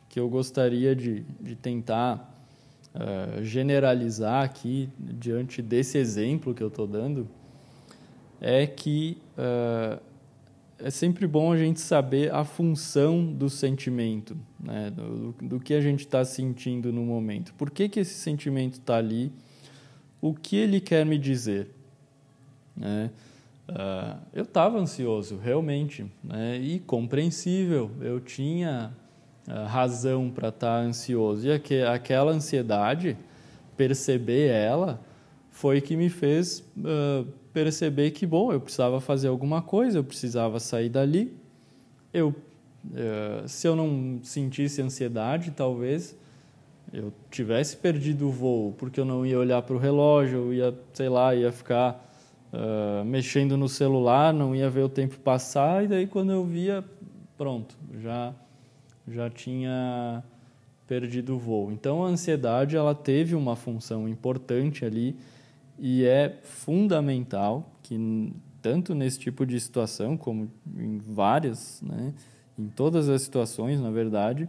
que 0.10 0.20
eu 0.20 0.28
gostaria 0.30 0.96
de, 0.96 1.22
de 1.40 1.56
tentar 1.56 2.34
uh, 2.94 3.44
generalizar 3.44 4.44
aqui, 4.44 4.90
diante 4.98 5.62
desse 5.62 5.98
exemplo 5.98 6.54
que 6.54 6.64
eu 6.64 6.68
estou 6.68 6.88
dando, 6.88 7.28
é 8.40 8.68
que 8.68 9.18
uh, 9.38 10.02
é 10.84 10.90
sempre 10.90 11.26
bom 11.26 11.54
a 11.54 11.58
gente 11.58 11.80
saber 11.80 12.34
a 12.34 12.44
função 12.44 13.26
do 13.26 13.50
sentimento, 13.50 14.38
né? 14.60 14.92
do, 14.92 15.34
do 15.42 15.60
que 15.60 15.74
a 15.74 15.80
gente 15.80 16.02
está 16.02 16.26
sentindo 16.26 16.92
no 16.92 17.04
momento. 17.04 17.54
Por 17.54 17.72
que, 17.72 17.88
que 17.88 18.02
esse 18.02 18.16
sentimento 18.16 18.74
está 18.74 18.98
ali? 18.98 19.32
O 20.20 20.34
que 20.34 20.58
ele 20.58 20.82
quer 20.82 21.06
me 21.06 21.18
dizer? 21.18 21.70
Né? 22.76 23.10
Uh, 23.70 24.20
eu 24.34 24.44
estava 24.44 24.78
ansioso, 24.78 25.38
realmente, 25.38 26.06
né? 26.22 26.58
e 26.58 26.80
compreensível. 26.82 27.90
Eu 28.02 28.20
tinha 28.20 28.92
uh, 29.48 29.66
razão 29.66 30.30
para 30.30 30.50
estar 30.50 30.68
tá 30.68 30.82
ansioso. 30.82 31.48
E 31.48 31.52
aqu 31.54 31.76
aquela 31.90 32.34
ansiedade, 32.34 33.18
perceber 33.78 34.50
ela, 34.50 35.00
foi 35.50 35.80
que 35.80 35.96
me 35.96 36.10
fez 36.10 36.60
uh, 36.78 37.26
perceber 37.54 38.12
que, 38.12 38.26
bom, 38.26 38.52
eu 38.52 38.60
precisava 38.60 39.00
fazer 39.00 39.28
alguma 39.28 39.62
coisa, 39.62 40.00
eu 40.00 40.04
precisava 40.04 40.60
sair 40.60 40.90
dali. 40.90 41.36
Eu, 42.14 42.36
se 43.48 43.68
eu 43.68 43.76
não 43.76 44.20
sentisse 44.24 44.82
ansiedade, 44.82 45.52
talvez 45.52 46.16
eu 46.92 47.12
tivesse 47.32 47.78
perdido 47.78 48.28
o 48.28 48.32
voo, 48.32 48.74
porque 48.78 49.00
eu 49.00 49.06
não 49.06 49.26
ia 49.26 49.40
olhar 49.40 49.62
para 49.62 49.76
o 49.76 49.80
relógio, 49.80 50.38
eu 50.38 50.54
ia, 50.54 50.76
sei 50.94 51.10
lá, 51.10 51.34
ia 51.34 51.52
ficar 51.52 52.08
uh, 52.54 53.04
mexendo 53.04 53.58
no 53.58 53.68
celular, 53.68 54.32
não 54.32 54.56
ia 54.56 54.70
ver 54.70 54.84
o 54.84 54.90
tempo 54.90 55.18
passar, 55.18 55.84
e 55.84 55.88
daí 55.88 56.06
quando 56.06 56.32
eu 56.32 56.46
via, 56.46 56.84
pronto, 57.36 57.76
já, 58.00 58.32
já 59.08 59.28
tinha 59.28 60.24
perdido 60.88 61.36
o 61.36 61.40
voo. 61.40 61.72
Então 61.72 62.06
a 62.06 62.10
ansiedade 62.10 62.76
ela 62.76 62.94
teve 62.94 63.34
uma 63.34 63.56
função 63.56 64.08
importante 64.08 64.86
ali 64.86 65.16
e 65.78 66.06
é 66.06 66.40
fundamental 66.44 67.72
que 67.82 68.34
tanto 68.62 68.96
nesse 68.96 69.20
tipo 69.20 69.46
de 69.46 69.60
situação 69.60 70.16
como 70.16 70.50
em 70.78 70.98
várias, 71.00 71.82
né, 71.82 72.14
em 72.58 72.68
todas 72.68 73.10
as 73.10 73.22
situações, 73.24 73.80
na 73.80 73.92
verdade, 73.92 74.48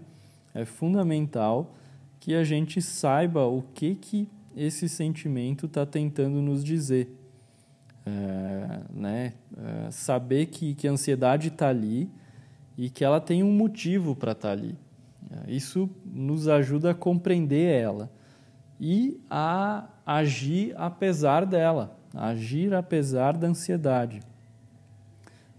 é 0.54 0.64
fundamental 0.64 1.74
que 2.20 2.34
a 2.34 2.44
gente 2.44 2.80
saiba 2.80 3.44
o 3.46 3.62
que 3.74 3.94
que 3.96 4.28
esse 4.56 4.88
sentimento 4.88 5.66
está 5.66 5.84
tentando 5.84 6.40
nos 6.40 6.62
dizer. 6.62 7.10
É, 8.06 8.80
né? 8.90 9.32
É, 9.56 9.90
saber 9.90 10.46
que, 10.46 10.74
que 10.74 10.87
a 10.87 10.92
ansiedade 10.92 11.48
está 11.48 11.68
ali 11.68 12.08
e 12.76 12.90
que 12.90 13.02
ela 13.02 13.20
tem 13.20 13.42
um 13.42 13.50
motivo 13.50 14.14
para 14.14 14.32
estar 14.32 14.48
tá 14.48 14.52
ali. 14.52 14.76
É, 15.30 15.50
isso 15.50 15.88
nos 16.04 16.46
ajuda 16.46 16.90
a 16.90 16.94
compreender 16.94 17.80
ela 17.80 18.10
e 18.86 19.18
a 19.30 19.86
agir 20.04 20.74
apesar 20.76 21.46
dela, 21.46 21.96
agir 22.12 22.74
apesar 22.74 23.34
da 23.34 23.48
ansiedade, 23.48 24.20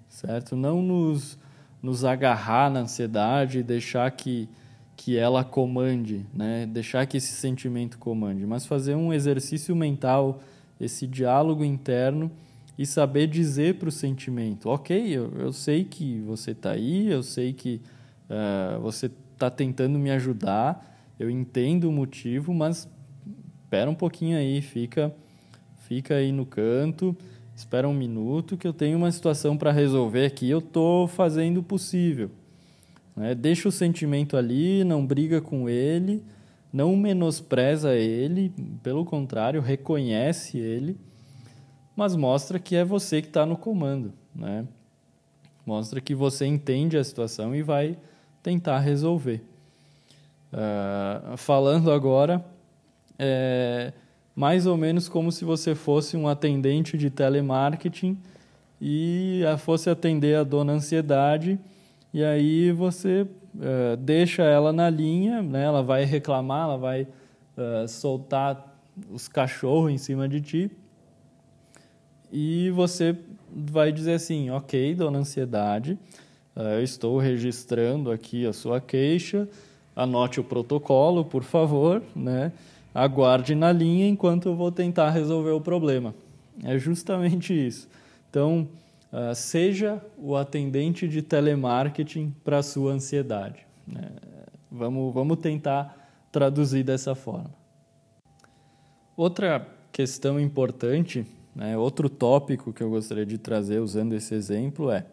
certo? 0.08 0.56
Não 0.56 0.80
nos, 0.84 1.36
nos 1.82 2.06
agarrar 2.06 2.70
na 2.70 2.82
ansiedade 2.82 3.58
e 3.58 3.64
deixar 3.64 4.12
que, 4.12 4.48
que 4.96 5.18
ela 5.18 5.44
comande, 5.44 6.24
né? 6.32 6.68
deixar 6.68 7.08
que 7.08 7.18
esse 7.18 7.32
sentimento 7.32 7.98
comande, 7.98 8.46
mas 8.46 8.68
fazer 8.68 8.94
um 8.94 9.12
exercício 9.12 9.76
mental 9.76 10.40
esse 10.80 11.08
diálogo 11.08 11.66
interno 11.66 12.30
e 12.78 12.86
saber 12.86 13.26
dizer 13.26 13.80
para 13.80 13.90
o 13.90 13.92
sentimento: 13.92 14.70
ok, 14.70 14.96
eu, 15.18 15.34
eu 15.40 15.52
sei 15.52 15.84
que 15.84 16.20
você 16.20 16.52
está 16.52 16.74
aí, 16.74 17.10
eu 17.10 17.24
sei 17.24 17.54
que 17.54 17.82
uh, 18.30 18.80
você 18.82 19.10
está 19.34 19.50
tentando 19.50 19.98
me 19.98 20.12
ajudar, 20.12 20.96
eu 21.20 21.28
entendo 21.28 21.90
o 21.90 21.92
motivo, 21.92 22.54
mas 22.54 22.88
espera 23.66 23.90
um 23.90 23.96
pouquinho 23.96 24.38
aí, 24.38 24.62
fica, 24.62 25.14
fica 25.88 26.16
aí 26.16 26.32
no 26.32 26.46
canto, 26.46 27.14
espera 27.54 27.90
um 27.90 27.94
minuto 27.94 28.56
que 28.56 28.66
eu 28.66 28.74
tenho 28.74 28.98
uma 28.98 29.12
situação 29.12 29.58
para 29.58 29.72
resolver 29.74 30.26
aqui, 30.26 30.50
eu 30.50 30.60
estou 30.60 31.08
fazendo 31.08 31.58
o 31.58 31.64
possível. 31.64 32.32
Né? 33.16 33.36
Deixa 33.36 33.68
o 33.68 33.72
sentimento 33.72 34.38
ali, 34.38 34.84
não 34.86 35.06
briga 35.06 35.42
com 35.42 35.68
ele 35.68 36.24
não 36.76 36.94
menospreza 36.94 37.96
ele, 37.96 38.54
pelo 38.84 39.06
contrário, 39.06 39.62
reconhece 39.62 40.58
ele, 40.58 40.98
mas 41.96 42.18
mostra 42.18 42.60
que 42.60 42.76
é 42.76 42.84
você 42.84 43.22
que 43.22 43.30
está 43.30 43.46
no 43.46 43.56
comando, 43.56 44.12
né? 44.36 44.68
Mostra 45.66 46.02
que 46.02 46.14
você 46.14 46.46
entende 46.46 46.98
a 46.98 47.04
situação 47.06 47.56
e 47.56 47.64
vai 47.64 47.98
tentar 48.44 48.80
resolver. 48.80 49.42
Uh, 50.52 51.38
falando 51.38 51.90
agora, 51.94 52.46
é 53.18 53.94
mais 54.36 54.68
ou 54.68 54.76
menos 54.76 55.08
como 55.08 55.32
se 55.32 55.46
você 55.46 55.74
fosse 55.74 56.18
um 56.18 56.28
atendente 56.28 56.98
de 56.98 57.10
telemarketing 57.10 58.18
e 58.82 59.42
fosse 59.60 59.90
atender 59.90 60.36
a 60.36 60.44
dona 60.44 60.74
ansiedade, 60.74 61.58
e 62.14 62.22
aí 62.22 62.72
você 62.72 63.22
uh, 63.22 63.96
deixa 63.98 64.44
ela 64.44 64.74
na 64.74 64.90
linha, 64.90 65.42
né? 65.42 65.64
ela 65.64 65.82
vai 65.82 66.04
reclamar, 66.04 66.64
ela 66.64 66.78
vai 66.78 67.04
uh, 67.04 67.88
soltar 67.88 68.78
os 69.10 69.28
cachorros 69.28 69.92
em 69.92 69.98
cima 69.98 70.28
de 70.28 70.42
ti. 70.42 70.72
E 72.32 72.70
você 72.72 73.16
vai 73.50 73.92
dizer 73.92 74.14
assim: 74.14 74.50
Ok, 74.50 74.96
dona 74.96 75.20
Ansiedade, 75.20 75.98
uh, 76.56 76.62
eu 76.62 76.84
estou 76.84 77.18
registrando 77.18 78.12
aqui 78.12 78.46
a 78.46 78.52
sua 78.52 78.82
queixa, 78.82 79.48
anote 79.96 80.40
o 80.40 80.44
protocolo, 80.44 81.24
por 81.24 81.44
favor, 81.44 82.02
né? 82.16 82.52
Aguarde 82.96 83.54
na 83.54 83.72
linha 83.72 84.08
enquanto 84.08 84.48
eu 84.48 84.56
vou 84.56 84.72
tentar 84.72 85.12
resolver 85.12 85.52
o 85.52 85.62
problema. 85.62 86.16
É 86.64 86.80
justamente 86.80 87.54
isso. 87.54 87.88
Então, 88.30 88.68
Uh, 89.16 89.34
seja 89.34 90.02
o 90.18 90.36
atendente 90.36 91.08
de 91.08 91.22
telemarketing 91.22 92.36
para 92.44 92.58
a 92.58 92.64
sua 92.64 92.92
ansiedade. 92.92 93.66
Né? 93.88 94.10
Vamos, 94.70 95.14
vamos 95.14 95.38
tentar 95.38 96.10
traduzir 96.34 96.84
dessa 96.84 97.16
forma. 97.16 97.50
Outra 99.16 99.66
questão 99.90 100.38
importante, 100.38 101.26
né, 101.56 101.78
outro 101.78 102.10
tópico 102.10 102.74
que 102.74 102.84
eu 102.84 102.90
gostaria 102.90 103.26
de 103.26 103.38
trazer 103.38 103.80
usando 103.80 104.12
esse 104.12 104.36
exemplo 104.36 104.92
é 104.92 105.06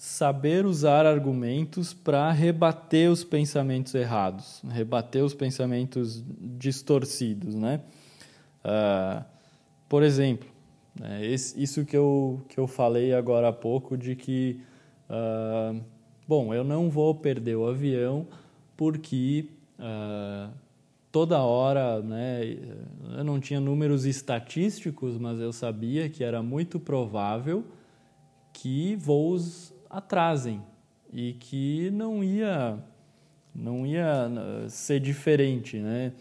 saber 0.00 0.64
usar 0.64 1.04
argumentos 1.04 1.92
para 1.92 2.32
rebater 2.32 3.10
os 3.10 3.22
pensamentos 3.22 3.94
errados, 3.94 4.62
rebater 4.66 5.22
os 5.22 5.34
pensamentos 5.34 6.24
distorcidos. 6.40 7.54
Né? 7.54 7.82
Uh, 8.64 9.22
por 9.86 10.02
exemplo, 10.02 10.48
é, 11.02 11.26
esse, 11.26 11.62
isso 11.62 11.84
que 11.84 11.94
eu, 11.94 12.40
que 12.48 12.56
eu 12.56 12.66
falei 12.66 13.12
agora 13.12 13.48
há 13.48 13.52
pouco 13.52 13.94
de 13.94 14.16
que, 14.16 14.62
uh, 15.10 15.78
bom, 16.26 16.54
eu 16.54 16.64
não 16.64 16.88
vou 16.88 17.14
perder 17.14 17.56
o 17.56 17.68
avião 17.68 18.26
porque 18.78 19.50
uh, 19.78 20.50
toda 21.12 21.42
hora, 21.42 22.00
né, 22.00 22.56
eu 23.18 23.22
não 23.22 23.38
tinha 23.38 23.60
números 23.60 24.06
estatísticos, 24.06 25.18
mas 25.18 25.38
eu 25.40 25.52
sabia 25.52 26.08
que 26.08 26.24
era 26.24 26.42
muito 26.42 26.80
provável 26.80 27.66
que 28.50 28.96
voos 28.96 29.69
atrasem 29.90 30.62
e 31.12 31.32
que 31.34 31.90
não 31.90 32.22
ia 32.22 32.78
não 33.52 33.84
ia 33.84 34.30
ser 34.68 35.00
diferente, 35.00 35.76
né? 35.78 36.12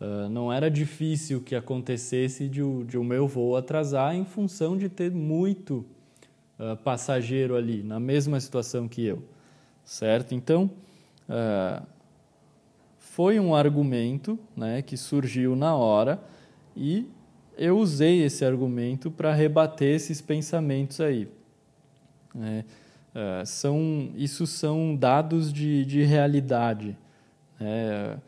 Uh, 0.00 0.28
não 0.28 0.52
era 0.52 0.70
difícil 0.70 1.40
que 1.40 1.54
acontecesse 1.54 2.48
de 2.48 2.62
o, 2.62 2.84
de 2.84 2.96
o 2.96 3.02
meu 3.02 3.26
voo 3.26 3.56
atrasar 3.56 4.14
em 4.14 4.24
função 4.24 4.76
de 4.76 4.88
ter 4.88 5.10
muito 5.10 5.84
uh, 6.58 6.76
passageiro 6.84 7.56
ali, 7.56 7.82
na 7.82 7.98
mesma 7.98 8.38
situação 8.38 8.86
que 8.86 9.04
eu, 9.04 9.22
certo? 9.84 10.34
Então, 10.34 10.70
uh, 11.28 11.84
foi 12.98 13.40
um 13.40 13.54
argumento 13.54 14.38
né, 14.54 14.82
que 14.82 14.98
surgiu 14.98 15.56
na 15.56 15.74
hora 15.74 16.22
e 16.76 17.08
eu 17.56 17.78
usei 17.78 18.22
esse 18.22 18.44
argumento 18.44 19.10
para 19.10 19.32
rebater 19.32 19.96
esses 19.96 20.20
pensamentos 20.20 21.00
aí. 21.00 21.26
É, 23.18 23.46
são, 23.46 24.10
isso 24.14 24.46
são 24.46 24.94
dados 24.94 25.50
de, 25.50 25.86
de 25.86 26.02
realidade. 26.02 26.94
É, 27.58 28.18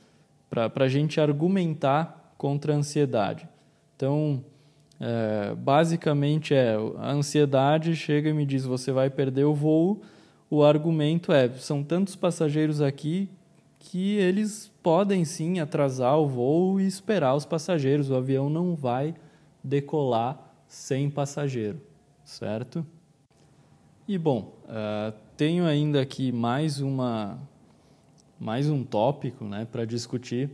para 0.48 0.86
a 0.86 0.88
gente 0.88 1.20
argumentar 1.20 2.32
contra 2.38 2.72
a 2.72 2.76
ansiedade. 2.76 3.46
Então, 3.94 4.42
é, 4.98 5.54
basicamente 5.54 6.54
é 6.54 6.74
a 6.96 7.10
ansiedade 7.10 7.94
chega 7.94 8.30
e 8.30 8.32
me 8.32 8.46
diz 8.46 8.64
você 8.64 8.90
vai 8.90 9.10
perder 9.10 9.44
o 9.44 9.52
voo. 9.52 10.00
O 10.48 10.64
argumento 10.64 11.32
é 11.32 11.50
são 11.50 11.84
tantos 11.84 12.16
passageiros 12.16 12.80
aqui 12.80 13.28
que 13.78 14.14
eles 14.16 14.72
podem 14.82 15.22
sim 15.22 15.60
atrasar 15.60 16.18
o 16.18 16.26
voo 16.26 16.80
e 16.80 16.86
esperar 16.86 17.34
os 17.34 17.44
passageiros. 17.44 18.08
O 18.08 18.14
avião 18.14 18.48
não 18.48 18.74
vai 18.74 19.14
decolar 19.62 20.38
sem 20.66 21.10
passageiro, 21.10 21.78
certo? 22.24 22.86
E 24.08 24.16
bom, 24.16 24.54
uh, 24.64 25.12
tenho 25.36 25.66
ainda 25.66 26.00
aqui 26.00 26.32
mais 26.32 26.80
uma 26.80 27.38
mais 28.40 28.70
um 28.70 28.82
tópico 28.82 29.44
né, 29.44 29.68
para 29.70 29.84
discutir, 29.84 30.48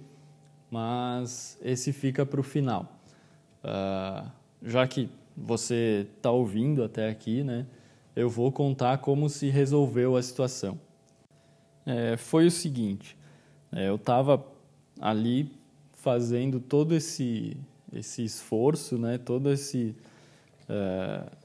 mas 0.68 1.56
esse 1.62 1.92
fica 1.92 2.26
para 2.26 2.40
o 2.40 2.42
final. 2.42 2.98
Uh, 3.62 4.28
já 4.60 4.88
que 4.88 5.08
você 5.36 6.04
está 6.16 6.32
ouvindo 6.32 6.82
até 6.82 7.08
aqui, 7.08 7.44
né, 7.44 7.64
eu 8.16 8.28
vou 8.28 8.50
contar 8.50 8.98
como 8.98 9.28
se 9.28 9.50
resolveu 9.50 10.16
a 10.16 10.22
situação. 10.24 10.76
É, 11.86 12.16
foi 12.16 12.48
o 12.48 12.50
seguinte, 12.50 13.16
é, 13.70 13.88
eu 13.88 13.94
estava 13.94 14.44
ali 15.00 15.48
fazendo 15.92 16.58
todo 16.58 16.92
esse, 16.92 17.56
esse 17.92 18.24
esforço, 18.24 18.98
né, 18.98 19.16
todo 19.16 19.52
esse... 19.52 19.94
Uh, 20.68 21.43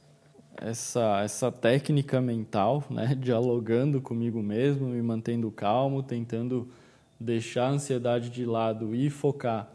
essa, 0.62 1.22
essa 1.24 1.52
técnica 1.52 2.20
mental, 2.22 2.84
né, 2.90 3.16
dialogando 3.20 4.02
comigo 4.02 4.42
mesmo, 4.42 4.88
me 4.88 5.02
mantendo 5.02 5.50
calmo, 5.52 6.04
tentando 6.04 6.68
deixar 7.20 7.68
a 7.68 7.70
ansiedade 7.72 8.30
de 8.30 8.46
lado 8.46 8.96
e 8.96 9.10
focar 9.10 9.70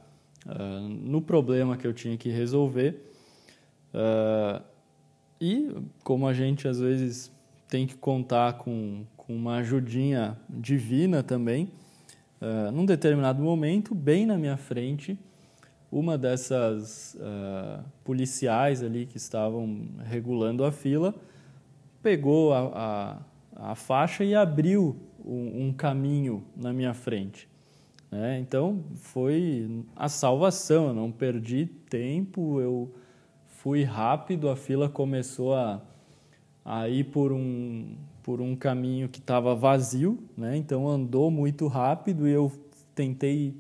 uh, 0.47 0.89
no 0.89 1.21
problema 1.21 1.77
que 1.77 1.87
eu 1.87 1.93
tinha 1.93 2.17
que 2.17 2.31
resolver. 2.31 3.13
Uh, 3.93 4.63
e 5.41 5.75
como 6.03 6.27
a 6.27 6.33
gente 6.33 6.67
às 6.67 6.81
vezes 6.81 7.31
tem 7.69 7.87
que 7.87 7.97
contar 7.97 8.55
com, 8.55 9.05
com 9.17 9.35
uma 9.35 9.57
ajudinha 9.57 10.39
divina 10.49 11.23
também, 11.23 11.71
uh, 12.41 12.71
num 12.73 12.87
determinado 12.87 13.43
momento, 13.43 13.95
bem 13.95 14.27
na 14.27 14.39
minha 14.39 14.57
frente, 14.57 15.19
uma 15.95 16.19
dessas 16.19 17.17
uh, 17.21 17.85
policiais 18.03 18.83
ali 18.83 19.07
que 19.07 19.17
estavam 19.17 19.87
regulando 20.05 20.65
a 20.65 20.73
fila 20.73 21.15
pegou 22.03 22.53
a, 22.53 23.21
a, 23.55 23.71
a 23.71 23.75
faixa 23.77 24.25
e 24.25 24.35
abriu 24.35 24.97
um, 25.25 25.67
um, 25.67 25.73
caminho 25.73 26.43
na 26.57 26.73
minha 26.73 26.93
frente. 26.95 27.49
Né? 28.11 28.41
Então 28.41 28.83
foi 28.97 29.85
a 29.95 30.09
salvação, 30.09 30.89
eu 30.89 30.95
não 30.95 31.13
perdi 31.13 31.67
tempo, 31.89 32.61
eu 32.61 32.93
fui 33.47 33.85
rápido, 33.85 34.49
a 34.49 34.57
fila 34.57 34.89
começou 34.89 35.55
a, 35.55 35.81
a 36.65 36.89
ir 36.89 37.05
por 37.05 37.33
um, 37.33 37.95
por 38.21 38.41
um 38.41 38.57
caminho 38.57 39.09
que 39.09 39.21
estava 39.21 39.55
vazio, 39.55 40.19
né? 40.37 40.57
então 40.57 40.89
andou 40.89 41.31
muito 41.31 41.69
rápido 41.69 42.27
e 42.27 42.33
eu 42.33 42.51
tentei 42.97 43.55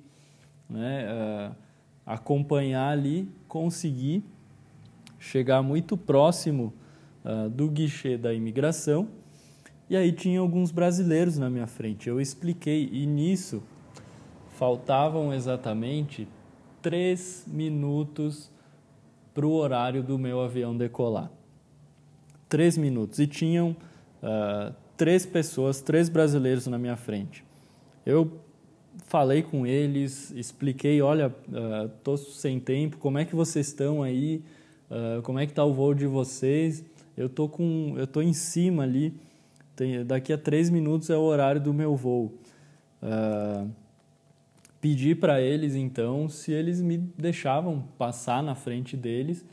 né, 0.68 1.06
uh, 1.06 1.63
acompanhar 2.06 2.90
ali, 2.90 3.28
conseguir 3.48 4.22
chegar 5.18 5.62
muito 5.62 5.96
próximo 5.96 6.72
uh, 7.24 7.48
do 7.48 7.68
guichê 7.68 8.16
da 8.16 8.32
imigração. 8.32 9.08
E 9.88 9.96
aí 9.96 10.12
tinha 10.12 10.40
alguns 10.40 10.70
brasileiros 10.70 11.38
na 11.38 11.48
minha 11.48 11.66
frente. 11.66 12.08
Eu 12.08 12.20
expliquei 12.20 12.88
e 12.92 13.06
nisso 13.06 13.62
faltavam 14.50 15.32
exatamente 15.32 16.28
três 16.80 17.44
minutos 17.46 18.50
para 19.32 19.46
o 19.46 19.52
horário 19.52 20.02
do 20.02 20.18
meu 20.18 20.40
avião 20.40 20.76
decolar. 20.76 21.30
Três 22.48 22.78
minutos. 22.78 23.18
E 23.18 23.26
tinham 23.26 23.76
uh, 24.22 24.74
três 24.96 25.26
pessoas, 25.26 25.80
três 25.80 26.08
brasileiros 26.08 26.66
na 26.66 26.78
minha 26.78 26.96
frente. 26.96 27.44
Eu 28.06 28.43
falei 29.06 29.42
com 29.42 29.66
eles, 29.66 30.30
expliquei, 30.32 31.00
olha, 31.00 31.28
uh, 31.28 32.16
sem 32.16 32.58
tempo, 32.58 32.96
como 32.98 33.18
é 33.18 33.24
que 33.24 33.34
vocês 33.34 33.68
estão 33.68 34.02
aí, 34.02 34.42
uh, 34.90 35.22
como 35.22 35.38
é 35.38 35.46
que 35.46 35.52
está 35.52 35.64
o 35.64 35.72
voo 35.72 35.94
de 35.94 36.06
vocês? 36.06 36.84
Eu 37.16 37.28
tô 37.28 37.48
com, 37.48 37.94
eu 37.96 38.06
tô 38.06 38.20
em 38.20 38.32
cima 38.32 38.82
ali, 38.82 39.14
tem, 39.76 40.04
daqui 40.04 40.32
a 40.32 40.38
três 40.38 40.70
minutos 40.70 41.10
é 41.10 41.16
o 41.16 41.22
horário 41.22 41.60
do 41.60 41.72
meu 41.72 41.94
voo. 41.94 42.32
Uh, 43.02 43.70
pedi 44.80 45.14
para 45.14 45.40
eles 45.40 45.74
então 45.74 46.28
se 46.28 46.52
eles 46.52 46.80
me 46.80 46.98
deixavam 46.98 47.84
passar 47.98 48.42
na 48.42 48.54
frente 48.54 48.96
deles 48.96 49.44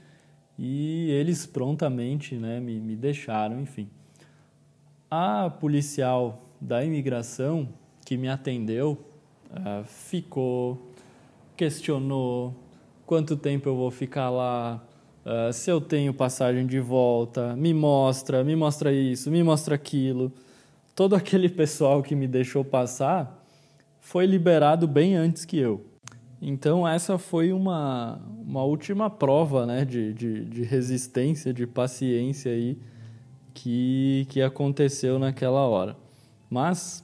e 0.57 1.09
eles 1.11 1.45
prontamente, 1.45 2.35
né, 2.35 2.59
me, 2.59 2.79
me 2.79 2.95
deixaram, 2.95 3.61
enfim. 3.61 3.87
A 5.09 5.49
policial 5.49 6.49
da 6.59 6.83
imigração 6.83 7.69
que 8.05 8.17
me 8.17 8.27
atendeu 8.27 9.10
uh, 9.51 9.83
ficou, 9.85 10.91
questionou 11.55 12.55
quanto 13.05 13.35
tempo 13.35 13.67
eu 13.67 13.75
vou 13.75 13.91
ficar 13.91 14.29
lá, 14.29 14.81
uh, 15.25 15.51
se 15.51 15.69
eu 15.69 15.81
tenho 15.81 16.13
passagem 16.13 16.65
de 16.65 16.79
volta, 16.79 17.55
me 17.57 17.73
mostra, 17.73 18.43
me 18.43 18.55
mostra 18.55 18.93
isso, 18.93 19.29
me 19.29 19.43
mostra 19.43 19.75
aquilo. 19.75 20.31
Todo 20.95 21.13
aquele 21.15 21.49
pessoal 21.49 22.01
que 22.01 22.15
me 22.15 22.27
deixou 22.27 22.63
passar 22.63 23.45
foi 23.99 24.25
liberado 24.25 24.87
bem 24.87 25.15
antes 25.15 25.43
que 25.43 25.57
eu. 25.57 25.85
Então, 26.41 26.87
essa 26.87 27.17
foi 27.17 27.51
uma, 27.51 28.19
uma 28.47 28.63
última 28.63 29.09
prova 29.09 29.65
né, 29.65 29.85
de, 29.85 30.13
de, 30.13 30.45
de 30.45 30.63
resistência, 30.63 31.53
de 31.53 31.67
paciência 31.67 32.51
aí 32.51 32.79
que, 33.53 34.25
que 34.29 34.41
aconteceu 34.41 35.19
naquela 35.19 35.67
hora. 35.67 35.95
Mas 36.49 37.03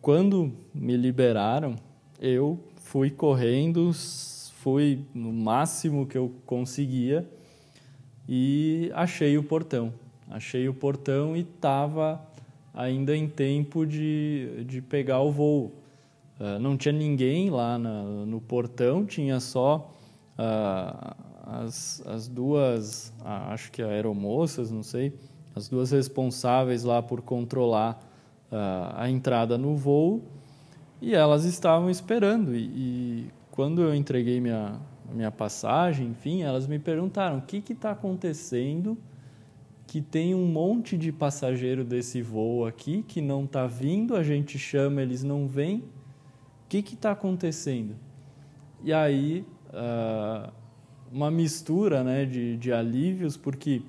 quando 0.00 0.52
me 0.74 0.96
liberaram, 0.96 1.76
eu 2.20 2.58
fui 2.76 3.10
correndo, 3.10 3.92
fui 4.62 5.04
no 5.14 5.32
máximo 5.32 6.06
que 6.06 6.16
eu 6.16 6.32
conseguia 6.46 7.28
e 8.28 8.90
achei 8.94 9.36
o 9.36 9.42
portão. 9.42 9.92
Achei 10.30 10.68
o 10.68 10.74
portão 10.74 11.36
e 11.36 11.40
estava 11.40 12.20
ainda 12.74 13.16
em 13.16 13.28
tempo 13.28 13.86
de, 13.86 14.64
de 14.66 14.80
pegar 14.80 15.20
o 15.20 15.32
voo. 15.32 15.72
Uh, 16.38 16.58
não 16.60 16.76
tinha 16.76 16.92
ninguém 16.92 17.50
lá 17.50 17.78
na, 17.78 18.02
no 18.02 18.40
portão, 18.40 19.04
tinha 19.04 19.40
só 19.40 19.92
uh, 20.38 21.16
as, 21.44 22.02
as 22.06 22.28
duas, 22.28 23.12
uh, 23.20 23.50
acho 23.52 23.72
que 23.72 23.82
aeromoças, 23.82 24.70
não 24.70 24.82
sei, 24.82 25.12
as 25.56 25.68
duas 25.68 25.90
responsáveis 25.90 26.84
lá 26.84 27.02
por 27.02 27.22
controlar 27.22 28.07
a 28.50 29.08
entrada 29.10 29.58
no 29.58 29.76
voo 29.76 30.22
e 31.00 31.14
elas 31.14 31.44
estavam 31.44 31.90
esperando. 31.90 32.54
E, 32.54 32.64
e 32.64 33.30
quando 33.50 33.82
eu 33.82 33.94
entreguei 33.94 34.40
minha, 34.40 34.80
minha 35.12 35.30
passagem, 35.30 36.08
enfim, 36.08 36.42
elas 36.42 36.66
me 36.66 36.78
perguntaram 36.78 37.38
o 37.38 37.42
que 37.42 37.62
está 37.72 37.90
acontecendo 37.90 38.96
que 39.88 40.02
tem 40.02 40.34
um 40.34 40.44
monte 40.44 40.98
de 40.98 41.10
passageiro 41.10 41.82
desse 41.82 42.20
voo 42.20 42.66
aqui 42.66 43.02
que 43.08 43.22
não 43.22 43.44
está 43.44 43.66
vindo, 43.66 44.14
a 44.14 44.22
gente 44.22 44.58
chama, 44.58 45.00
eles 45.00 45.24
não 45.24 45.48
vêm. 45.48 45.78
O 45.78 46.68
que 46.68 46.80
está 46.80 47.12
acontecendo? 47.12 47.96
E 48.84 48.92
aí, 48.92 49.46
uh, 49.70 50.52
uma 51.10 51.30
mistura 51.30 52.04
né, 52.04 52.26
de, 52.26 52.58
de 52.58 52.70
alívios, 52.70 53.38
porque 53.38 53.80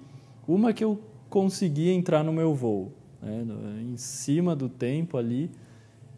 uma 0.48 0.72
que 0.72 0.86
eu 0.86 1.02
consegui 1.30 1.90
entrar 1.90 2.24
no 2.24 2.32
meu 2.32 2.56
voo, 2.56 2.94
né, 3.22 3.82
em 3.82 3.98
cima 3.98 4.56
do 4.56 4.70
tempo 4.70 5.18
ali. 5.18 5.50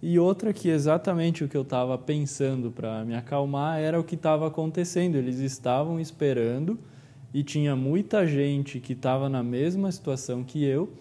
E 0.02 0.18
outra 0.18 0.52
que 0.52 0.70
exatamente 0.70 1.44
o 1.44 1.48
que 1.48 1.56
eu 1.56 1.62
estava 1.62 1.98
pensando 1.98 2.72
para 2.72 3.06
me 3.06 3.16
acalmar 3.16 3.80
era 3.80 4.00
o 4.00 4.04
que 4.04 4.16
estava 4.16 4.48
acontecendo. 4.48 5.16
Eles 5.16 5.40
estavam 5.40 6.00
esperando 6.00 6.80
e 7.34 7.44
tinha 7.44 7.76
muita 7.76 8.26
gente 8.26 8.80
que 8.80 8.94
estava 8.94 9.30
na 9.30 9.44
mesma 9.44 9.92
situação 9.92 10.44
que 10.44 10.64
eu 10.64 10.92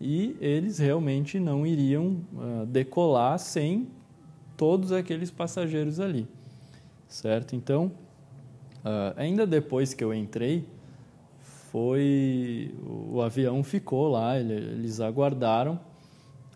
e 0.00 0.36
eles 0.40 0.78
realmente 0.78 1.38
não 1.38 1.66
iriam 1.66 2.22
uh, 2.32 2.66
decolar 2.66 3.38
sem 3.38 3.88
todos 4.56 4.92
aqueles 4.92 5.30
passageiros 5.30 6.00
ali, 6.00 6.26
certo? 7.08 7.56
Então, 7.56 7.92
uh, 8.84 9.14
ainda 9.16 9.46
depois 9.46 9.92
que 9.92 10.02
eu 10.04 10.14
entrei, 10.14 10.66
foi 11.70 12.74
o, 12.84 13.20
avião 13.22 13.62
ficou 13.62 14.08
lá, 14.08 14.38
ele, 14.38 14.54
eles 14.54 15.00
aguardaram, 15.00 15.78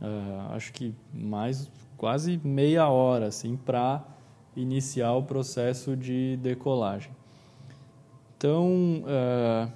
uh, 0.00 0.52
acho 0.52 0.72
que 0.72 0.94
mais 1.12 1.70
quase 1.96 2.40
meia 2.42 2.88
hora 2.88 3.26
assim 3.26 3.56
para 3.56 4.04
iniciar 4.56 5.12
o 5.14 5.22
processo 5.22 5.96
de 5.96 6.36
decolagem. 6.42 7.12
Então, 8.36 9.04
uh, 9.04 9.70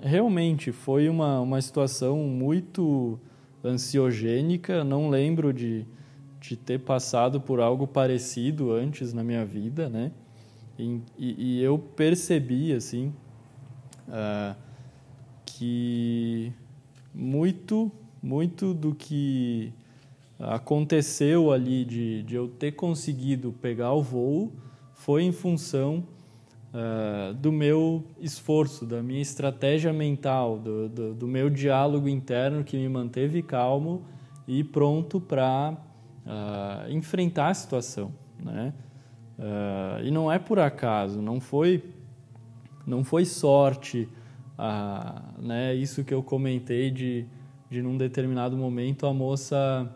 realmente 0.00 0.72
foi 0.72 1.08
uma, 1.08 1.40
uma 1.40 1.60
situação 1.60 2.16
muito 2.18 3.18
ansiogênica. 3.62 4.82
Não 4.82 5.10
lembro 5.10 5.52
de, 5.52 5.86
de 6.40 6.56
ter 6.56 6.80
passado 6.80 7.40
por 7.40 7.60
algo 7.60 7.86
parecido 7.86 8.72
antes 8.72 9.12
na 9.12 9.22
minha 9.22 9.44
vida, 9.44 9.88
né? 9.88 10.10
E, 10.78 11.00
e, 11.18 11.34
e 11.58 11.62
eu 11.62 11.78
percebi, 11.78 12.72
assim, 12.72 13.12
uh, 14.08 14.56
que 15.44 16.52
muito, 17.14 17.90
muito 18.22 18.74
do 18.74 18.94
que 18.94 19.72
aconteceu 20.38 21.50
ali 21.50 21.84
de, 21.84 22.22
de 22.22 22.34
eu 22.34 22.48
ter 22.48 22.72
conseguido 22.72 23.52
pegar 23.52 23.92
o 23.92 24.02
voo 24.02 24.52
foi 24.94 25.24
em 25.24 25.32
função 25.32 26.04
uh, 26.72 27.34
do 27.34 27.50
meu 27.50 28.04
esforço, 28.20 28.86
da 28.86 29.02
minha 29.02 29.20
estratégia 29.20 29.92
mental, 29.92 30.58
do, 30.58 30.88
do, 30.88 31.14
do, 31.14 31.26
meu 31.26 31.50
diálogo 31.50 32.08
interno 32.08 32.62
que 32.64 32.76
me 32.76 32.88
manteve 32.88 33.42
calmo 33.42 34.04
e 34.46 34.62
pronto 34.62 35.20
para 35.20 35.76
uh, 36.26 36.90
enfrentar 36.90 37.48
a 37.48 37.54
situação, 37.54 38.12
né? 38.42 38.72
Uh, 39.38 40.04
e 40.04 40.10
não 40.10 40.30
é 40.30 40.38
por 40.38 40.58
acaso, 40.58 41.22
não 41.22 41.40
foi, 41.40 41.82
não 42.88 43.04
foi 43.04 43.24
sorte, 43.24 44.08
né? 45.38 45.74
Isso 45.74 46.02
que 46.02 46.12
eu 46.12 46.22
comentei 46.22 46.90
de, 46.90 47.26
de 47.70 47.82
num 47.82 47.96
determinado 47.96 48.56
momento 48.56 49.06
a 49.06 49.12
moça 49.12 49.94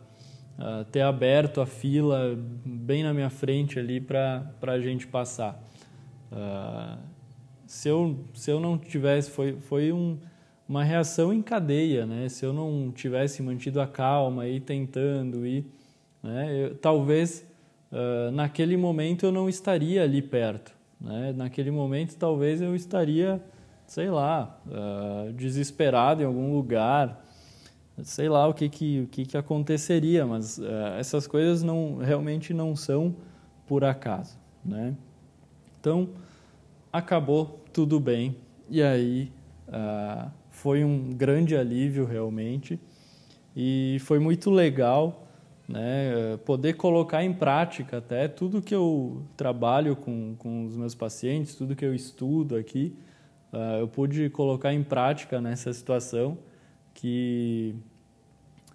ter 0.92 1.00
aberto 1.00 1.60
a 1.60 1.66
fila 1.66 2.38
bem 2.64 3.02
na 3.02 3.12
minha 3.12 3.30
frente 3.30 3.78
ali 3.78 4.00
para 4.00 4.54
a 4.62 4.78
gente 4.78 5.06
passar. 5.06 5.60
Uh, 6.32 6.98
se, 7.66 7.88
eu, 7.88 8.24
se 8.32 8.50
eu 8.50 8.58
não 8.58 8.78
tivesse, 8.78 9.30
foi, 9.30 9.60
foi 9.60 9.92
um, 9.92 10.18
uma 10.66 10.82
reação 10.82 11.32
em 11.32 11.42
cadeia, 11.42 12.06
né? 12.06 12.28
Se 12.28 12.44
eu 12.44 12.52
não 12.52 12.90
tivesse 12.90 13.42
mantido 13.42 13.80
a 13.80 13.86
calma 13.86 14.48
e 14.48 14.58
tentando 14.58 15.46
e, 15.46 15.66
né? 16.22 16.64
Eu, 16.64 16.74
talvez 16.74 17.46
uh, 17.90 18.30
naquele 18.30 18.76
momento 18.76 19.26
eu 19.26 19.32
não 19.32 19.48
estaria 19.48 20.02
ali 20.02 20.22
perto, 20.22 20.74
né? 21.02 21.32
Naquele 21.36 21.70
momento 21.70 22.16
talvez 22.16 22.60
eu 22.62 22.74
estaria, 22.74 23.42
sei 23.86 24.10
lá, 24.10 24.58
uh, 24.66 25.32
desesperado 25.32 26.22
em 26.22 26.24
algum 26.24 26.54
lugar, 26.54 27.24
sei 28.02 28.28
lá 28.28 28.46
o 28.46 28.54
que 28.54 28.68
que, 28.68 29.00
o 29.00 29.06
que, 29.08 29.26
que 29.26 29.36
aconteceria, 29.36 30.24
mas 30.24 30.58
essas 30.98 31.26
coisas 31.26 31.62
não 31.62 31.98
realmente 31.98 32.54
não 32.54 32.74
são 32.74 33.14
por 33.66 33.84
acaso, 33.84 34.38
né? 34.64 34.94
Então, 35.78 36.08
acabou 36.92 37.60
tudo 37.72 37.98
bem. 37.98 38.36
E 38.68 38.82
aí 38.82 39.32
uh, 39.68 40.30
foi 40.50 40.84
um 40.84 41.12
grande 41.12 41.56
alívio 41.56 42.04
realmente. 42.04 42.78
E 43.56 43.98
foi 44.00 44.18
muito 44.18 44.50
legal 44.50 45.21
né, 45.72 46.36
poder 46.44 46.74
colocar 46.74 47.24
em 47.24 47.32
prática 47.32 47.96
até 47.96 48.28
tudo 48.28 48.60
que 48.60 48.74
eu 48.74 49.22
trabalho 49.36 49.96
com, 49.96 50.34
com 50.36 50.66
os 50.66 50.76
meus 50.76 50.94
pacientes, 50.94 51.54
tudo 51.54 51.74
que 51.74 51.84
eu 51.84 51.94
estudo 51.94 52.56
aqui. 52.56 52.94
Uh, 53.50 53.80
eu 53.80 53.88
pude 53.88 54.28
colocar 54.30 54.72
em 54.72 54.82
prática 54.82 55.40
nessa 55.40 55.72
situação 55.72 56.38
que 56.92 57.74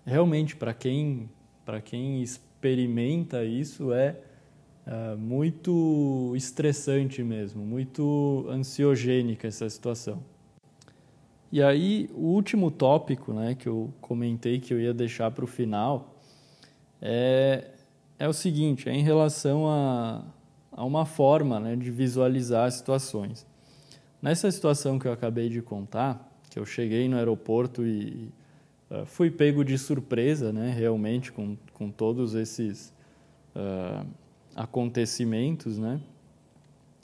realmente 0.06 0.56
para 0.56 0.74
quem 0.74 1.30
para 1.64 1.82
quem 1.82 2.22
experimenta 2.22 3.44
isso 3.44 3.94
é 3.94 4.18
é, 4.90 5.16
muito 5.16 6.34
estressante 6.34 7.22
mesmo, 7.22 7.62
muito 7.62 8.46
ansiogênica 8.50 9.46
essa 9.46 9.70
situação. 9.70 10.24
E 11.52 11.62
aí, 11.62 12.10
o 12.14 12.28
último 12.28 12.72
tópico 12.72 13.34
né, 13.34 13.54
que 13.54 13.68
eu 13.68 13.94
comentei 14.00 14.60
que 14.60 14.74
eu 14.74 14.80
ia 14.80 14.94
deixar 14.94 15.30
para 15.32 15.44
o 15.44 15.48
final 15.48 16.17
é, 17.02 17.72
é 18.18 18.28
o 18.28 18.34
seguinte: 18.34 18.90
é 18.90 18.94
em 18.94 19.04
relação 19.04 19.70
a, 19.70 20.24
a 20.72 20.86
uma 20.86 21.06
forma 21.06 21.60
né, 21.60 21.76
de 21.76 21.92
visualizar 21.92 22.66
as 22.66 22.76
situações. 22.76 23.46
Nessa 24.22 24.52
situação 24.52 24.98
que 24.98 25.08
eu 25.08 25.12
acabei 25.12 25.50
de 25.50 25.62
contar, 25.62 26.32
que 26.50 26.58
eu 26.58 26.66
cheguei 26.66 27.08
no 27.08 27.18
aeroporto 27.18 27.86
e 27.86 28.32
uh, 28.90 29.06
fui 29.06 29.30
pego 29.30 29.64
de 29.64 29.78
surpresa, 29.78 30.52
né, 30.52 30.72
realmente, 30.72 31.32
com, 31.32 31.56
com 31.74 31.92
todos 31.92 32.34
esses. 32.34 32.94
Uh, 33.56 34.06
acontecimentos, 34.58 35.78
né? 35.78 36.02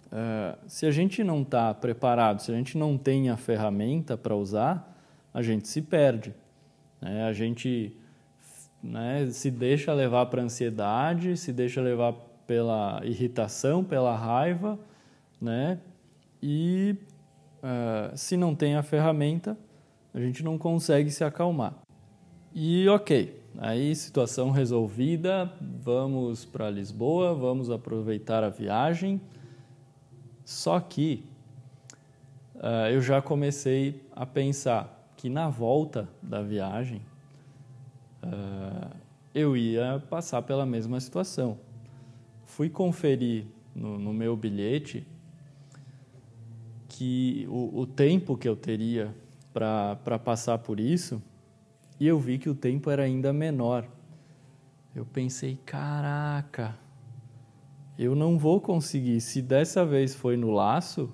Uh, 0.07 0.57
se 0.67 0.87
a 0.87 0.91
gente 0.91 1.23
não 1.23 1.43
está 1.43 1.71
preparado, 1.73 2.41
se 2.41 2.51
a 2.51 2.55
gente 2.55 2.77
não 2.77 2.97
tem 2.97 3.29
a 3.29 3.37
ferramenta 3.37 4.17
para 4.17 4.35
usar, 4.35 4.99
a 5.31 5.41
gente 5.43 5.67
se 5.67 5.81
perde. 5.81 6.33
Né? 6.99 7.23
A 7.23 7.31
gente 7.31 7.95
né, 8.83 9.29
se 9.31 9.49
deixa 9.49 9.93
levar 9.93 10.25
para 10.25 10.41
ansiedade, 10.41 11.37
se 11.37 11.53
deixa 11.53 11.81
levar 11.81 12.13
pela 12.45 13.01
irritação, 13.03 13.83
pela 13.83 14.15
raiva, 14.15 14.77
né? 15.39 15.79
E 16.41 16.95
uh, 17.63 18.17
se 18.17 18.35
não 18.35 18.53
tem 18.53 18.75
a 18.75 18.83
ferramenta, 18.83 19.57
a 20.13 20.19
gente 20.19 20.43
não 20.43 20.57
consegue 20.57 21.09
se 21.09 21.23
acalmar. 21.23 21.73
E 22.53 22.87
ok, 22.89 23.43
Aí, 23.57 23.95
situação 23.95 24.49
resolvida, 24.49 25.51
vamos 25.61 26.43
para 26.43 26.71
Lisboa, 26.71 27.35
vamos 27.35 27.69
aproveitar 27.69 28.43
a 28.43 28.49
viagem. 28.49 29.21
Só 30.43 30.79
que 30.79 31.23
uh, 32.55 32.89
eu 32.91 32.99
já 32.99 33.21
comecei 33.21 34.01
a 34.11 34.25
pensar 34.25 35.11
que 35.15 35.29
na 35.29 35.49
volta 35.49 36.09
da 36.21 36.41
viagem 36.41 37.01
uh, 38.23 38.95
eu 39.33 39.57
ia 39.57 40.03
passar 40.09 40.41
pela 40.41 40.65
mesma 40.65 40.99
situação. 40.99 41.57
Fui 42.45 42.69
conferir 42.69 43.45
no, 43.75 43.97
no 43.97 44.13
meu 44.13 44.35
bilhete 44.35 45.07
que 46.87 47.47
o, 47.49 47.79
o 47.81 47.85
tempo 47.87 48.37
que 48.37 48.47
eu 48.47 48.55
teria 48.55 49.15
para 49.51 50.19
passar 50.19 50.59
por 50.59 50.79
isso 50.79 51.21
e 51.99 52.07
eu 52.07 52.19
vi 52.19 52.37
que 52.37 52.49
o 52.49 52.55
tempo 52.55 52.89
era 52.89 53.03
ainda 53.03 53.31
menor. 53.31 53.87
Eu 54.95 55.05
pensei, 55.05 55.57
caraca, 55.65 56.77
eu 57.97 58.15
não 58.15 58.37
vou 58.37 58.59
conseguir. 58.61 59.21
Se 59.21 59.41
dessa 59.41 59.85
vez 59.85 60.13
foi 60.13 60.37
no 60.37 60.51
laço, 60.51 61.11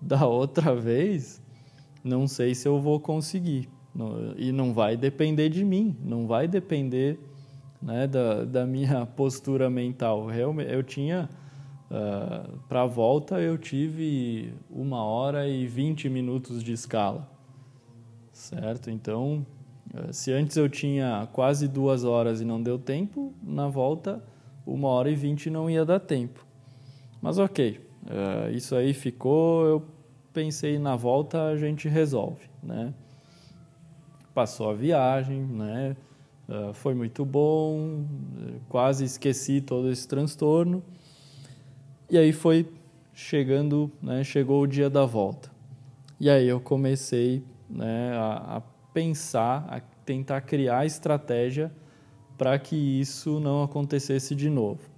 da 0.00 0.26
outra 0.26 0.74
vez, 0.76 1.42
não 2.04 2.28
sei 2.28 2.54
se 2.54 2.68
eu 2.68 2.80
vou 2.80 3.00
conseguir. 3.00 3.68
E 4.36 4.52
não 4.52 4.72
vai 4.72 4.96
depender 4.96 5.48
de 5.48 5.64
mim, 5.64 5.96
não 6.04 6.26
vai 6.26 6.46
depender 6.46 7.18
né, 7.82 8.06
da, 8.06 8.44
da 8.44 8.66
minha 8.66 9.06
postura 9.16 9.68
mental. 9.68 10.26
Realmente, 10.26 10.72
eu 10.72 10.82
tinha, 10.82 11.28
uh, 11.90 11.94
ah, 11.94 12.48
para 12.68 12.82
a 12.82 12.86
volta, 12.86 13.40
eu 13.40 13.58
tive 13.58 14.52
uma 14.70 15.02
hora 15.02 15.48
e 15.48 15.66
vinte 15.66 16.08
minutos 16.08 16.62
de 16.62 16.72
escala, 16.72 17.28
certo? 18.32 18.90
Então, 18.90 19.44
eh, 19.94 20.12
se 20.12 20.32
antes 20.32 20.56
eu 20.56 20.68
tinha 20.68 21.28
quase 21.32 21.66
duas 21.66 22.04
horas 22.04 22.40
e 22.40 22.44
não 22.44 22.62
deu 22.62 22.78
tempo, 22.78 23.32
na 23.42 23.68
volta, 23.68 24.22
uma 24.66 24.88
hora 24.88 25.10
e 25.10 25.14
vinte 25.14 25.50
não 25.50 25.68
ia 25.68 25.84
dar 25.84 25.98
tempo. 25.98 26.46
Mas 27.20 27.38
ok, 27.38 27.80
uh, 28.04 28.50
isso 28.52 28.76
aí 28.76 28.94
ficou, 28.94 29.66
eu 29.66 29.82
pensei 30.32 30.78
na 30.78 30.94
volta 30.94 31.46
a 31.48 31.56
gente 31.56 31.88
resolve, 31.88 32.48
né? 32.62 32.94
Passou 34.38 34.70
a 34.70 34.72
viagem, 34.72 35.40
né? 35.40 35.96
Uh, 36.48 36.72
foi 36.72 36.94
muito 36.94 37.24
bom, 37.24 38.04
quase 38.68 39.04
esqueci 39.04 39.60
todo 39.60 39.90
esse 39.90 40.06
transtorno. 40.06 40.80
E 42.08 42.16
aí 42.16 42.32
foi 42.32 42.70
chegando, 43.12 43.90
né? 44.00 44.22
Chegou 44.22 44.62
o 44.62 44.66
dia 44.68 44.88
da 44.88 45.04
volta. 45.04 45.50
E 46.20 46.30
aí 46.30 46.46
eu 46.46 46.60
comecei 46.60 47.42
né, 47.68 48.12
a, 48.16 48.58
a 48.58 48.62
pensar, 48.94 49.66
a 49.68 49.80
tentar 50.04 50.42
criar 50.42 50.86
estratégia 50.86 51.72
para 52.38 52.56
que 52.60 52.76
isso 52.76 53.40
não 53.40 53.64
acontecesse 53.64 54.36
de 54.36 54.48
novo. 54.48 54.88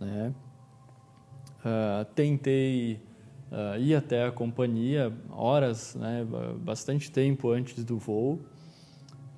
Né? 0.00 0.32
Uh, 1.60 2.06
tentei 2.14 2.98
uh, 3.50 3.78
ir 3.78 3.94
até 3.94 4.24
a 4.24 4.30
companhia 4.30 5.12
horas, 5.30 5.94
né, 5.94 6.26
bastante 6.60 7.10
tempo 7.10 7.50
antes 7.50 7.84
do 7.84 7.98
voo 7.98 8.40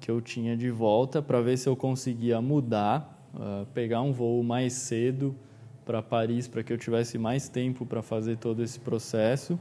que 0.01 0.11
eu 0.11 0.21
tinha 0.21 0.57
de 0.57 0.71
volta 0.71 1.21
para 1.21 1.41
ver 1.41 1.59
se 1.59 1.69
eu 1.69 1.77
conseguia 1.77 2.41
mudar, 2.41 3.31
uh, 3.35 3.67
pegar 3.67 4.01
um 4.01 4.13
voo 4.13 4.43
mais 4.43 4.73
cedo 4.73 5.37
para 5.85 6.03
Paris 6.03 6.49
para 6.49 6.63
que 6.63 6.73
eu 6.73 6.79
tivesse 6.79 7.19
mais 7.19 7.49
tempo 7.49 7.85
para 7.85 8.03
fazer 8.03 8.37
todo 8.39 8.63
esse 8.63 8.81
processo. 8.81 9.59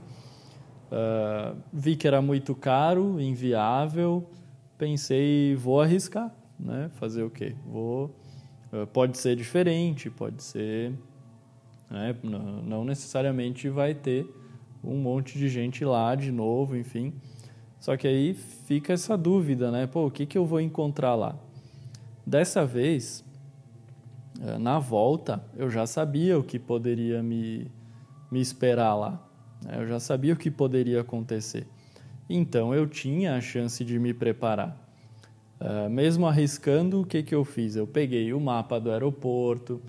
Uh, 0.92 1.58
vi 1.74 1.96
que 1.96 2.08
era 2.08 2.22
muito 2.22 2.56
caro, 2.56 3.20
inviável, 3.20 4.28
pensei, 4.78 5.56
vou 5.56 5.82
arriscar, 5.82 6.34
né? 6.58 6.90
Fazer 6.94 7.24
o 7.24 7.30
quê? 7.30 7.54
Vou, 7.66 8.16
pode 8.94 9.18
ser 9.18 9.36
diferente, 9.36 10.10
pode 10.10 10.42
ser, 10.42 10.94
né? 11.90 12.16
não 12.24 12.86
necessariamente 12.86 13.68
vai 13.70 13.94
ter 13.94 14.26
um 14.84 14.98
monte 14.98 15.38
de 15.38 15.50
gente 15.50 15.84
lá 15.84 16.16
de 16.16 16.32
novo, 16.32 16.76
enfim. 16.76 17.14
Só 17.80 17.96
que 17.96 18.08
aí 18.08 18.34
fica 18.34 18.94
essa 18.94 19.18
dúvida, 19.18 19.72
né? 19.72 19.88
Pô, 19.88 20.08
o 20.08 20.12
que, 20.12 20.26
que 20.26 20.38
eu 20.38 20.46
vou 20.46 20.60
encontrar 20.60 21.16
lá? 21.16 21.36
Dessa 22.26 22.66
vez, 22.66 23.24
eh, 24.42 24.58
na 24.58 24.80
volta, 24.80 25.44
eu 25.56 25.70
já 25.70 25.88
sabia 25.88 26.38
o 26.38 26.44
que 26.44 26.60
poderia 26.60 27.24
me, 27.24 27.72
me 28.32 28.42
esperar 28.42 28.96
lá. 28.96 29.26
Né? 29.64 29.78
Eu 29.80 29.88
já 29.88 30.00
sabia 30.00 30.34
o 30.34 30.38
que 30.38 30.52
poderia 30.52 31.02
acontecer. 31.02 31.68
Então, 32.30 32.74
eu 32.74 32.86
tinha 32.86 33.36
a 33.36 33.42
chance 33.42 33.84
de 33.84 33.98
me 33.98 34.14
preparar. 34.14 34.78
Uh, 35.60 35.90
mesmo 35.90 36.26
arriscando, 36.26 37.02
o 37.02 37.06
que, 37.06 37.22
que 37.22 37.36
eu 37.36 37.44
fiz? 37.44 37.76
Eu 37.76 37.86
peguei 37.86 38.32
o 38.32 38.40
mapa 38.40 38.80
do 38.80 38.92
aeroporto, 38.92 39.82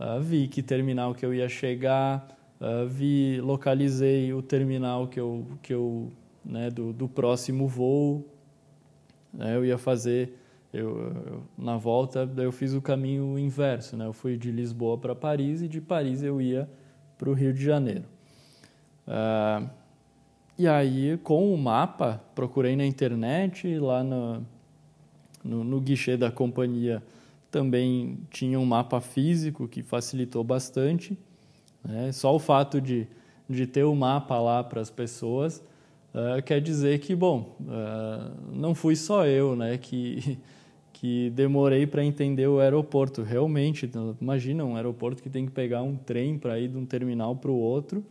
uh, 0.00 0.18
vi 0.22 0.48
que 0.48 0.62
terminal 0.62 1.14
que 1.14 1.26
eu 1.26 1.34
ia 1.34 1.48
chegar, 1.50 2.26
uh, 2.60 2.86
vi, 2.86 3.40
localizei 3.40 4.32
o 4.32 4.42
terminal 4.42 5.08
que 5.08 5.18
eu, 5.18 5.46
que 5.62 5.72
eu 5.72 6.10
né, 6.44 6.70
do, 6.70 6.92
do 6.92 7.08
próximo 7.08 7.66
voo. 7.66 8.24
Né, 9.32 9.56
eu 9.56 9.64
ia 9.64 9.78
fazer, 9.78 10.34
eu, 10.72 11.12
eu, 11.26 11.42
na 11.56 11.76
volta 11.76 12.30
eu 12.36 12.52
fiz 12.52 12.72
o 12.74 12.80
caminho 12.80 13.38
inverso, 13.38 13.96
né, 13.96 14.06
eu 14.06 14.12
fui 14.12 14.36
de 14.36 14.50
Lisboa 14.50 14.96
para 14.96 15.14
Paris 15.14 15.62
e 15.62 15.68
de 15.68 15.80
Paris 15.80 16.22
eu 16.22 16.40
ia 16.40 16.68
para 17.16 17.28
o 17.28 17.32
Rio 17.32 17.52
de 17.52 17.62
Janeiro. 17.62 18.04
Uh, 19.06 19.68
e 20.58 20.66
aí, 20.66 21.18
com 21.22 21.54
o 21.54 21.56
mapa, 21.56 22.22
procurei 22.34 22.74
na 22.74 22.84
internet, 22.84 23.78
lá 23.78 24.02
no, 24.02 24.44
no, 25.44 25.64
no 25.64 25.80
guichê 25.80 26.16
da 26.16 26.30
companhia 26.30 27.02
também 27.50 28.18
tinha 28.30 28.58
um 28.58 28.64
mapa 28.64 29.00
físico 29.00 29.66
que 29.66 29.82
facilitou 29.82 30.44
bastante. 30.44 31.18
Né? 31.84 32.12
Só 32.12 32.34
o 32.34 32.38
fato 32.38 32.80
de, 32.80 33.06
de 33.48 33.66
ter 33.66 33.84
o 33.84 33.94
mapa 33.94 34.38
lá 34.38 34.62
para 34.62 34.80
as 34.80 34.90
pessoas 34.90 35.62
uh, 36.14 36.42
quer 36.42 36.60
dizer 36.60 36.98
que, 37.00 37.14
bom, 37.14 37.56
uh, 37.60 38.32
não 38.52 38.74
fui 38.74 38.96
só 38.96 39.26
eu 39.26 39.54
né, 39.56 39.78
que, 39.78 40.38
que 40.92 41.30
demorei 41.30 41.86
para 41.86 42.04
entender 42.04 42.46
o 42.46 42.60
aeroporto. 42.60 43.22
Realmente, 43.22 43.90
imagina 44.20 44.64
um 44.64 44.76
aeroporto 44.76 45.22
que 45.22 45.30
tem 45.30 45.46
que 45.46 45.52
pegar 45.52 45.82
um 45.82 45.96
trem 45.96 46.38
para 46.38 46.58
ir 46.58 46.68
de 46.68 46.76
um 46.76 46.86
terminal 46.86 47.36
para 47.36 47.50
o 47.50 47.58
outro, 47.58 48.04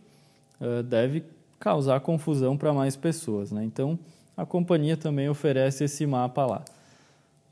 uh, 0.61 0.83
deve 0.83 1.23
causar 1.59 1.99
confusão 1.99 2.57
para 2.57 2.73
mais 2.73 2.95
pessoas. 2.95 3.51
Né? 3.51 3.63
Então, 3.63 3.97
a 4.35 4.45
companhia 4.45 4.95
também 4.95 5.27
oferece 5.27 5.83
esse 5.83 6.05
mapa 6.05 6.45
lá. 6.45 6.63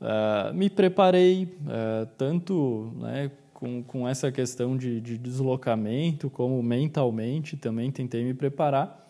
Uh, 0.00 0.54
me 0.54 0.68
preparei 0.68 1.44
uh, 1.62 2.06
tanto 2.18 2.92
né, 3.00 3.30
com, 3.56 3.82
com 3.82 4.06
essa 4.06 4.30
questão 4.30 4.76
de, 4.76 5.00
de 5.00 5.16
deslocamento, 5.16 6.28
como 6.28 6.62
mentalmente 6.62 7.56
também 7.56 7.90
tentei 7.90 8.22
me 8.22 8.34
preparar. 8.34 9.08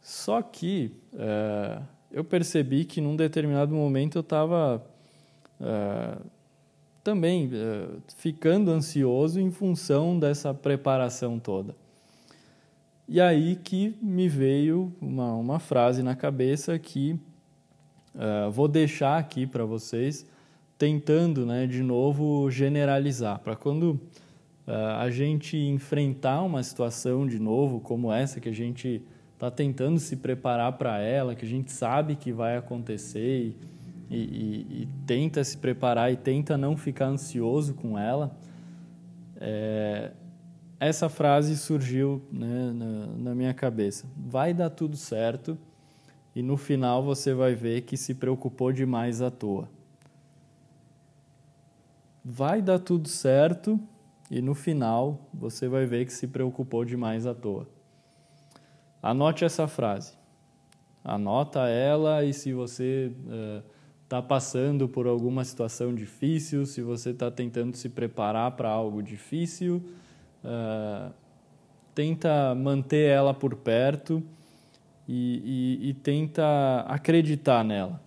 Só 0.00 0.40
que 0.40 0.90
é, 1.12 1.82
eu 2.10 2.24
percebi 2.24 2.86
que 2.86 2.98
num 2.98 3.14
determinado 3.14 3.74
momento 3.74 4.16
eu 4.16 4.22
estava 4.22 4.82
é, 5.60 6.16
também 7.04 7.50
é, 7.52 7.88
ficando 8.16 8.70
ansioso 8.70 9.38
em 9.38 9.50
função 9.50 10.18
dessa 10.18 10.54
preparação 10.54 11.38
toda. 11.38 11.76
E 13.06 13.20
aí 13.20 13.56
que 13.56 13.94
me 14.00 14.30
veio 14.30 14.90
uma, 14.98 15.34
uma 15.34 15.58
frase 15.58 16.02
na 16.02 16.16
cabeça 16.16 16.78
que 16.78 17.20
vou 18.52 18.68
deixar 18.68 19.16
aqui 19.16 19.46
para 19.46 19.64
vocês, 19.64 20.26
tentando 20.82 21.46
né, 21.46 21.64
de 21.64 21.80
novo 21.80 22.50
generalizar, 22.50 23.38
para 23.38 23.54
quando 23.54 24.00
é, 24.66 24.74
a 24.74 25.08
gente 25.10 25.56
enfrentar 25.56 26.42
uma 26.42 26.60
situação 26.60 27.24
de 27.24 27.38
novo 27.38 27.78
como 27.78 28.12
essa 28.12 28.40
que 28.40 28.48
a 28.48 28.52
gente 28.52 29.00
está 29.32 29.48
tentando 29.48 30.00
se 30.00 30.16
preparar 30.16 30.72
para 30.72 30.98
ela, 30.98 31.36
que 31.36 31.46
a 31.46 31.48
gente 31.48 31.70
sabe 31.70 32.16
que 32.16 32.32
vai 32.32 32.56
acontecer 32.56 33.54
e, 34.10 34.16
e, 34.16 34.82
e, 34.82 34.88
tenta 35.06 35.44
se 35.44 35.56
preparar 35.56 36.12
e 36.12 36.16
tenta 36.16 36.58
não 36.58 36.76
ficar 36.76 37.06
ansioso 37.06 37.74
com 37.74 37.96
ela. 37.96 38.36
É, 39.40 40.10
essa 40.80 41.08
frase 41.08 41.56
surgiu 41.56 42.20
né, 42.32 42.72
na, 42.74 43.06
na 43.30 43.34
minha 43.36 43.54
cabeça. 43.54 44.04
Vai 44.16 44.52
dar 44.52 44.70
tudo 44.70 44.96
certo 44.96 45.56
e 46.34 46.42
no 46.42 46.56
final 46.56 47.04
você 47.04 47.32
vai 47.32 47.54
ver 47.54 47.82
que 47.82 47.96
se 47.96 48.14
preocupou 48.14 48.72
demais 48.72 49.22
à 49.22 49.30
toa. 49.30 49.68
Vai 52.24 52.62
dar 52.62 52.78
tudo 52.78 53.08
certo 53.08 53.80
e 54.30 54.40
no 54.40 54.54
final 54.54 55.28
você 55.34 55.68
vai 55.68 55.86
ver 55.86 56.06
que 56.06 56.12
se 56.12 56.28
preocupou 56.28 56.84
demais 56.84 57.26
à 57.26 57.34
toa. 57.34 57.68
Anote 59.02 59.44
essa 59.44 59.66
frase. 59.66 60.14
Anota 61.04 61.68
ela 61.68 62.24
e 62.24 62.32
se 62.32 62.52
você 62.52 63.12
está 64.04 64.20
uh, 64.20 64.22
passando 64.22 64.88
por 64.88 65.08
alguma 65.08 65.44
situação 65.44 65.92
difícil, 65.92 66.64
se 66.64 66.80
você 66.80 67.10
está 67.10 67.28
tentando 67.28 67.76
se 67.76 67.88
preparar 67.88 68.52
para 68.52 68.68
algo 68.68 69.02
difícil, 69.02 69.82
uh, 70.44 71.12
tenta 71.92 72.54
manter 72.54 73.10
ela 73.10 73.34
por 73.34 73.56
perto 73.56 74.22
e, 75.08 75.80
e, 75.82 75.88
e 75.90 75.94
tenta 75.94 76.84
acreditar 76.86 77.64
nela. 77.64 78.00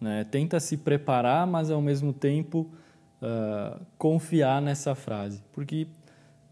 Né? 0.00 0.24
Tenta 0.30 0.60
se 0.60 0.76
preparar, 0.76 1.46
mas 1.46 1.70
ao 1.70 1.82
mesmo 1.82 2.12
tempo 2.12 2.70
uh, 3.22 3.84
confiar 3.96 4.60
nessa 4.62 4.94
frase, 4.94 5.42
porque 5.52 5.86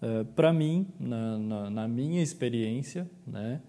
eh, 0.02 0.24
para 0.34 0.52
mim, 0.52 0.86
na, 1.00 1.38
na, 1.38 1.70
na, 1.70 1.88
minha 1.88 2.22
experiência, 2.22 3.10
né, 3.26 3.60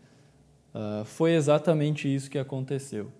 uh, 0.76 1.06
foi 1.06 1.34
exatamente 1.34 2.14
isso 2.14 2.30
que 2.30 2.38
aconteceu. 2.38 3.12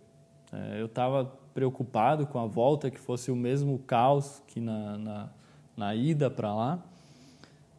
Uh, 0.52 0.76
eu 0.78 0.86
estava 0.88 1.26
preocupado 1.54 2.28
com 2.28 2.38
a 2.38 2.46
volta, 2.46 2.92
que 2.92 3.00
fosse 3.00 3.32
o 3.32 3.36
mesmo 3.36 3.80
caos 3.80 4.44
que 4.48 4.60
na, 4.60 4.98
na, 4.98 5.30
na 5.76 5.96
ida 5.96 6.30
para 6.30 6.54
lá, 6.54 6.86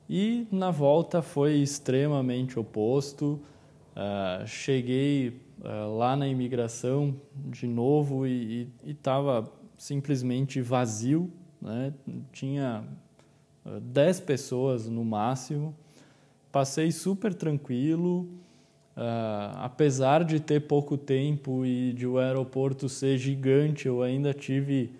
e 0.08 0.46
na 0.50 0.70
volta 0.70 1.20
foi 1.20 1.56
extremamente 1.56 2.58
oposto. 2.58 3.40
cheguei 4.46 5.42
lá 5.98 6.16
na 6.16 6.26
imigração 6.26 7.14
de 7.34 7.66
novo 7.66 8.26
e 8.26 8.72
estava 8.86 9.52
simplesmente 9.76 10.62
vazio, 10.62 11.30
né? 11.60 11.92
tinha 12.32 12.84
10 13.64 14.20
pessoas 14.20 14.88
no 14.88 15.04
máximo. 15.04 15.74
Passei 16.50 16.90
super 16.90 17.34
tranquilo, 17.34 18.20
uh, 18.96 19.56
apesar 19.56 20.24
de 20.24 20.40
ter 20.40 20.60
pouco 20.60 20.96
tempo 20.96 21.64
e 21.64 21.92
de 21.92 22.06
o 22.06 22.18
aeroporto 22.18 22.88
ser 22.88 23.18
gigante, 23.18 23.86
eu 23.86 24.02
ainda 24.02 24.32
tive 24.32 24.90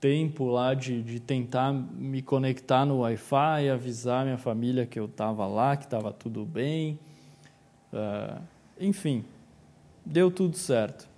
tempo 0.00 0.46
lá 0.46 0.74
de, 0.74 1.02
de 1.02 1.20
tentar 1.20 1.72
me 1.72 2.22
conectar 2.22 2.84
no 2.84 3.00
Wi-Fi, 3.00 3.68
avisar 3.70 4.24
minha 4.24 4.38
família 4.38 4.86
que 4.86 4.98
eu 4.98 5.04
estava 5.04 5.46
lá, 5.46 5.76
que 5.76 5.84
estava 5.84 6.12
tudo 6.12 6.44
bem. 6.44 6.98
Uh, 7.92 8.40
enfim, 8.80 9.24
deu 10.04 10.30
tudo 10.30 10.56
certo. 10.56 11.09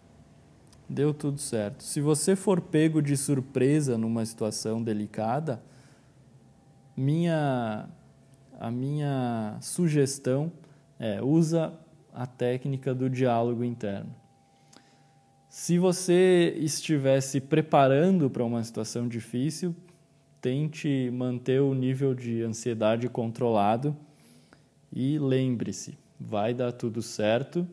Deu 0.88 1.14
tudo 1.14 1.38
certo. 1.38 1.82
Se 1.82 2.00
você 2.00 2.36
for 2.36 2.60
pego 2.60 3.00
de 3.00 3.16
surpresa 3.16 3.96
numa 3.96 4.24
situação 4.26 4.82
delicada, 4.82 5.62
minha, 6.96 7.88
a 8.60 8.70
minha 8.70 9.56
sugestão 9.60 10.52
é 10.98 11.22
usa 11.22 11.72
a 12.12 12.26
técnica 12.26 12.94
do 12.94 13.08
diálogo 13.08 13.64
interno. 13.64 14.14
Se 15.48 15.78
você 15.78 16.54
estiver 16.58 17.20
se 17.20 17.40
preparando 17.40 18.30
para 18.30 18.44
uma 18.44 18.62
situação 18.62 19.08
difícil, 19.08 19.74
tente 20.40 21.10
manter 21.12 21.60
o 21.60 21.74
nível 21.74 22.14
de 22.14 22.42
ansiedade 22.42 23.08
controlado 23.08 23.96
e 24.92 25.18
lembre-se, 25.18 25.98
vai 26.18 26.52
dar 26.52 26.72
tudo 26.72 27.02
certo 27.02 27.66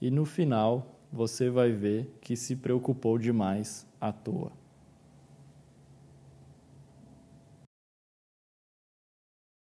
e 0.00 0.10
no 0.10 0.24
final 0.24 0.97
você 1.12 1.48
vai 1.48 1.72
ver 1.72 2.18
que 2.20 2.36
se 2.36 2.56
preocupou 2.56 3.18
demais 3.18 3.86
à 4.00 4.12
toa. 4.12 4.57